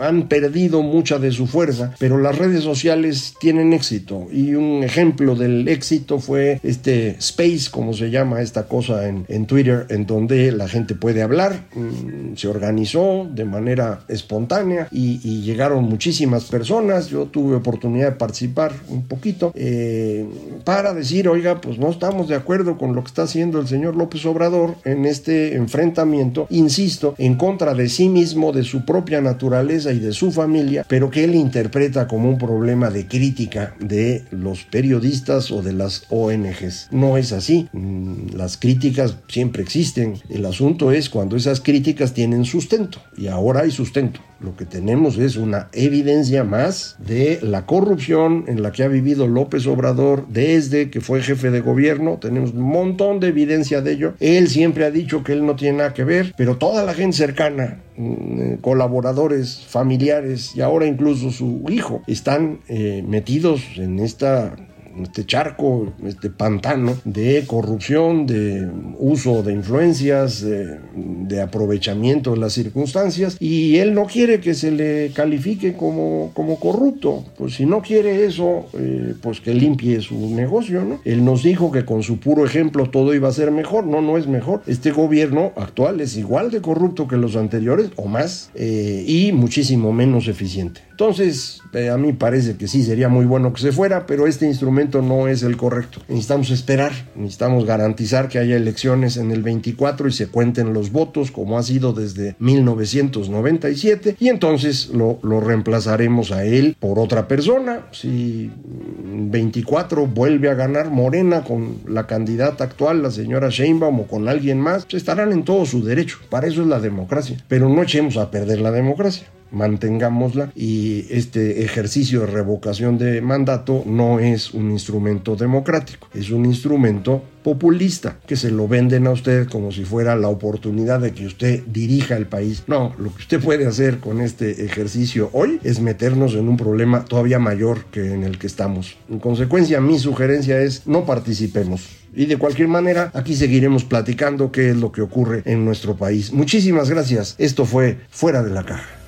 han 0.01 0.29
perdido 0.29 0.83
mucha 0.83 1.19
de 1.19 1.33
su 1.33 1.49
fuerza, 1.49 1.95
pero 1.99 2.19
las 2.19 2.39
redes 2.39 2.63
sociales 2.63 3.35
tienen 3.41 3.73
éxito. 3.73 4.29
Y 4.31 4.55
un 4.55 4.85
ejemplo 4.85 5.35
del 5.35 5.67
éxito 5.67 6.21
fue 6.21 6.61
este 6.63 7.17
space, 7.19 7.71
como 7.73 7.93
se 7.93 8.11
llama 8.11 8.41
esta 8.41 8.69
cosa 8.69 9.09
en, 9.09 9.25
en 9.27 9.47
Twitter, 9.47 9.87
en 9.89 10.07
donde 10.07 10.53
la 10.53 10.69
gente 10.69 10.95
puede 10.95 11.23
hablar, 11.23 11.67
mm, 11.75 12.37
se 12.37 12.47
organizó 12.47 13.29
de 13.29 13.45
manera 13.45 14.05
espontánea 14.07 14.87
y, 14.93 15.21
y, 15.25 15.43
llegaron 15.43 15.85
muchísimas 15.85 16.45
personas, 16.45 17.09
yo 17.09 17.27
tuve 17.27 17.57
oportunidad 17.57 18.13
de 18.13 18.17
participar 18.17 18.73
un 18.89 19.03
poquito 19.03 19.53
eh, 19.57 20.25
para 20.65 20.95
decir, 20.95 21.29
oiga, 21.29 21.61
pues 21.61 21.79
no 21.79 21.91
estamos 21.91 22.29
de 22.29 22.37
acuerdo 22.37 22.79
con 22.79 22.95
lo 22.95 23.03
que 23.03 23.09
está 23.09 23.23
haciendo 23.25 23.59
el 23.59 23.67
señor 23.67 23.97
López 23.97 24.25
Obrador 24.25 24.77
en 24.85 25.05
este 25.05 25.57
enfrentamiento, 25.57 26.47
insisto, 26.51 27.15
en 27.19 27.35
contra 27.35 27.75
de 27.75 27.89
sí 27.89 28.04
mismo, 28.09 28.53
de 28.53 28.65
su 28.65 28.85
propia 28.85 29.21
naturaleza 29.21 29.93
y 29.93 29.99
de 29.99 30.13
su 30.13 30.33
familia, 30.33 30.85
pero 30.89 31.11
que 31.11 31.25
él 31.25 31.35
interpreta 31.35 32.07
como 32.07 32.29
un 32.29 32.39
problema 32.39 32.91
de 32.91 33.07
crítica 33.07 33.75
de 33.81 34.25
los 34.31 34.65
periodistas 34.65 35.51
o 35.51 35.63
de 35.63 35.73
las 35.73 36.05
ONGs. 36.11 36.89
No 36.91 37.17
es 37.17 37.33
así. 37.33 37.69
Mm, 37.73 38.35
las 38.37 38.57
críticas 38.57 39.17
siempre 39.29 39.63
existen. 39.63 40.15
El 40.29 40.47
asunto 40.47 40.93
es 40.93 41.09
cuando 41.09 41.37
esas 41.37 41.61
críticas 41.61 42.15
tienen 42.15 42.45
sustento. 42.45 42.99
Y 43.17 43.29
ahora 43.29 43.61
hay 43.61 43.71
sustento. 43.71 44.21
Lo 44.45 44.57
que 44.57 44.67
tenemos 44.67 45.17
es 45.17 45.37
una 45.37 45.69
evidencia 45.73 46.45
más 46.45 46.97
de 46.99 47.39
la 47.41 47.65
corrupción 47.65 48.45
en 48.47 48.63
la 48.63 48.73
que 48.73 48.83
ha 48.83 48.89
vivido 48.89 49.27
López 49.27 49.67
Obrador 49.67 50.27
desde 50.29 50.91
que 50.91 51.01
fue 51.01 51.23
jefe 51.23 51.51
de 51.51 51.63
gobierno. 51.63 52.19
Tenemos 52.21 52.53
un 52.53 52.61
montón 52.61 53.21
de 53.21 53.29
evidencia 53.29 53.81
de 53.81 53.93
ello. 53.93 54.15
Él 54.21 54.49
siempre 54.49 54.85
ha 54.85 54.91
dicho 54.91 55.25
que 55.25 55.33
él 55.33 55.47
no 55.47 55.57
tiene 55.57 55.79
nada 55.79 55.95
que 55.95 56.05
ver, 56.05 56.35
pero 56.37 56.59
toda 56.59 56.85
la 56.85 56.93
gente 56.93 57.17
cercana, 57.17 57.81
mm, 57.97 58.57
colaboradores, 58.61 59.65
familiares 59.67 60.55
y 60.55 60.61
ahora 60.61 60.87
incluso 60.87 61.31
su 61.31 61.65
hijo 61.71 62.03
están 62.07 62.61
eh, 62.69 63.03
metidos 63.07 63.63
en 63.77 63.99
esta 63.99 64.55
este 65.03 65.25
charco, 65.25 65.93
este 66.05 66.31
pantano 66.31 66.97
de 67.05 67.45
corrupción, 67.47 68.27
de 68.27 68.69
uso 68.99 69.43
de 69.43 69.53
influencias, 69.53 70.43
de, 70.43 71.41
aprovechamiento 71.41 72.33
de 72.33 72.39
las 72.39 72.53
circunstancias 72.53 73.37
y 73.41 73.79
él 73.79 73.93
no 73.93 74.07
quiere 74.07 74.41
que 74.41 74.55
se 74.55 74.71
le 74.71 75.11
califique 75.13 75.75
como, 75.75 76.31
como 76.33 76.61
corrupto. 76.61 77.25
Pues 77.37 77.55
si 77.55 77.67
no 77.67 77.83
quiere 77.83 78.25
eso, 78.25 78.67
eh, 78.79 79.15
pues 79.21 79.41
que 79.41 79.53
limpie 79.53 80.01
su 80.01 80.35
negocio, 80.35 80.85
¿no? 80.85 81.01
Él 81.05 81.25
nos 81.25 81.43
dijo 81.43 81.73
que 81.73 81.85
con 81.85 82.03
su 82.03 82.19
puro 82.19 82.45
ejemplo 82.47 82.89
todo 82.89 83.15
iba 83.15 83.29
a 83.29 83.33
ser 83.33 83.51
mejor. 83.51 83.85
No, 83.85 84.01
no 84.01 84.17
es 84.17 84.27
mejor. 84.27 84.63
Este 84.67 84.93
gobierno 84.93 85.53
actual 85.57 86.01
es 86.01 86.17
igual 86.17 86.51
de 86.51 86.61
corrupto 86.61 87.09
que 87.09 87.17
los 87.17 87.37
anteriores 87.37 87.91
o 87.97 88.07
más 88.07 88.51
eh, 88.55 89.05
y 89.07 89.33
muchísimo 89.33 89.93
menos 89.93 90.29
eficiente. 90.29 90.81
Entonces, 90.91 91.61
eh, 91.73 91.91
a 91.91 91.99
mí 91.99 92.13
parece 92.13 92.57
que 92.57 92.69
sí 92.69 92.85
sería 92.85 93.09
muy 93.09 93.25
bueno 93.25 93.53
que 93.53 93.61
se 93.61 93.73
fuera, 93.73 94.07
pero 94.07 94.29
este 94.29 94.47
instrumento 94.47 94.84
no 94.93 95.29
es 95.29 95.43
el 95.43 95.57
correcto. 95.57 96.01
Necesitamos 96.09 96.51
esperar, 96.51 96.93
necesitamos 97.15 97.65
garantizar 97.65 98.29
que 98.29 98.39
haya 98.39 98.57
elecciones 98.57 99.17
en 99.17 99.31
el 99.31 99.43
24 99.43 100.09
y 100.09 100.13
se 100.13 100.29
cuenten 100.29 100.73
los 100.73 100.93
votos 100.93 101.31
como 101.31 101.59
ha 101.59 101.63
sido 101.63 101.93
desde 101.93 102.37
1997 102.39 104.17
y 104.19 104.29
entonces 104.29 104.91
lo, 104.91 105.19
reemplazaremos 105.41 106.33
a 106.33 106.45
él 106.45 106.77
por 106.79 106.99
otra 106.99 107.29
persona. 107.29 107.87
Si 107.93 108.51
24 108.65 110.07
vuelve 110.07 110.49
a 110.49 110.55
ganar 110.55 110.91
Morena 110.91 111.45
con 111.45 111.79
la 111.87 112.07
candidata 112.07 112.65
actual, 112.65 113.03
la 113.03 113.11
señora 113.11 113.49
Sheinbaum 113.51 114.01
o 114.01 114.07
con 114.07 114.29
alguien 114.29 114.61
más, 114.61 114.85
pues 114.85 114.95
estarán 114.95 115.33
en 115.33 115.45
todo 115.45 115.67
su 115.67 115.85
derecho. 115.85 116.19
Para 116.31 116.47
eso 116.47 116.63
es 116.63 116.69
la 116.69 116.81
democracia. 116.81 117.37
Pero 117.49 117.69
no 117.69 117.83
echemos 117.83 118.17
a 118.17 118.31
perder 118.31 118.61
la 118.61 118.71
democracia 118.71 119.27
mantengámosla 119.55 120.53
y 120.55 121.07
este 121.11 121.65
ejercicio 121.65 122.21
de 122.21 122.27
revocación 122.27 122.99
de 122.99 123.21
mandato 123.21 123.85
no 123.87 124.21
es 124.21 124.53
un 124.53 124.71
instrumento 124.71 125.37
democrático, 125.37 126.09
es 126.13 126.31
un 126.31 126.45
instrumento 126.45 127.23
populista 127.43 128.19
que 128.27 128.37
se 128.37 128.51
lo 128.51 128.67
venden 128.67 129.07
a 129.07 129.11
usted 129.11 129.47
como 129.49 129.71
si 129.71 129.85
fuera 129.85 130.17
la 130.17 130.29
oportunidad 130.29 131.01
de 131.01 131.13
que 131.13 131.27
usted 131.27 131.63
dirija 131.67 132.17
el 132.17 132.27
país. 132.27 132.65
No, 132.67 132.95
lo 132.99 133.15
que 133.15 133.23
usted 133.23 133.41
puede 133.41 133.67
hacer 133.67 133.99
con 133.99 134.21
este 134.21 134.65
ejercicio 134.65 135.29
hoy 135.33 135.61
es 135.63 135.81
meternos 135.81 136.35
en 136.35 136.49
un 136.49 136.57
problema 136.57 137.05
todavía 137.05 137.39
mayor 137.39 137.85
que 137.87 138.13
en 138.13 138.25
el 138.25 138.39
que 138.39 138.47
estamos. 138.47 138.97
En 139.11 139.19
consecuencia, 139.19 139.81
mi 139.81 139.99
sugerencia 139.99 140.61
es 140.61 140.87
no 140.87 141.05
participemos. 141.05 141.87
Y 142.17 142.27
de 142.27 142.37
cualquier 142.37 142.69
manera, 142.69 143.11
aquí 143.13 143.35
seguiremos 143.35 143.85
platicando 143.85 144.53
qué 144.53 144.71
es 144.71 144.77
lo 144.77 144.93
que 144.93 145.03
ocurre 145.03 145.43
en 145.45 145.65
nuestro 145.65 145.97
país. 145.97 146.33
Muchísimas 146.33 146.89
gracias. 146.89 147.35
Esto 147.39 147.65
fue 147.65 147.99
Fuera 148.09 148.43
de 148.43 148.51
la 148.51 148.65
Caja. 148.65 149.04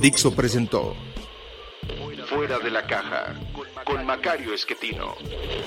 Dixo 0.00 0.32
presentó 0.34 0.94
Fuera 2.28 2.58
de 2.58 2.70
la 2.70 2.86
caja 2.86 3.34
con 3.84 4.04
Macario 4.04 4.52
Esquetino. 4.54 5.14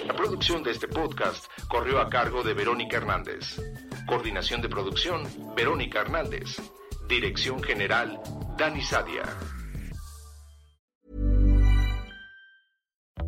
La 0.06 0.13
producción 0.13 0.63
de 0.63 0.72
este 0.72 0.88
podcast 0.88 1.46
corrió 1.67 2.00
a 2.00 2.10
cargo 2.10 2.44
de 2.44 2.54
Verónica 2.54 2.98
Hernández. 2.98 3.60
Coordinación 4.08 4.62
de 4.62 4.70
producción, 4.70 5.24
Verónica 5.56 6.02
Hernández. 6.02 6.62
Dirección 7.08 7.62
General, 7.63 8.22
Dani 8.58 8.82
Sadia. 8.82 9.24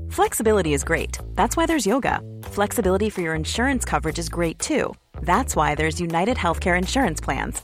Flexibility 0.09 0.73
is 0.73 0.83
great. 0.83 1.17
That's 1.35 1.57
why 1.57 1.65
there's 1.65 1.87
yoga. 1.87 2.21
Flexibility 2.43 3.09
for 3.09 3.21
your 3.21 3.33
insurance 3.33 3.83
coverage 3.83 4.19
is 4.19 4.29
great 4.29 4.59
too. 4.59 4.93
That's 5.21 5.55
why 5.55 5.75
there's 5.75 5.99
United 5.99 6.37
Healthcare 6.37 6.77
Insurance 6.77 7.19
Plans. 7.19 7.63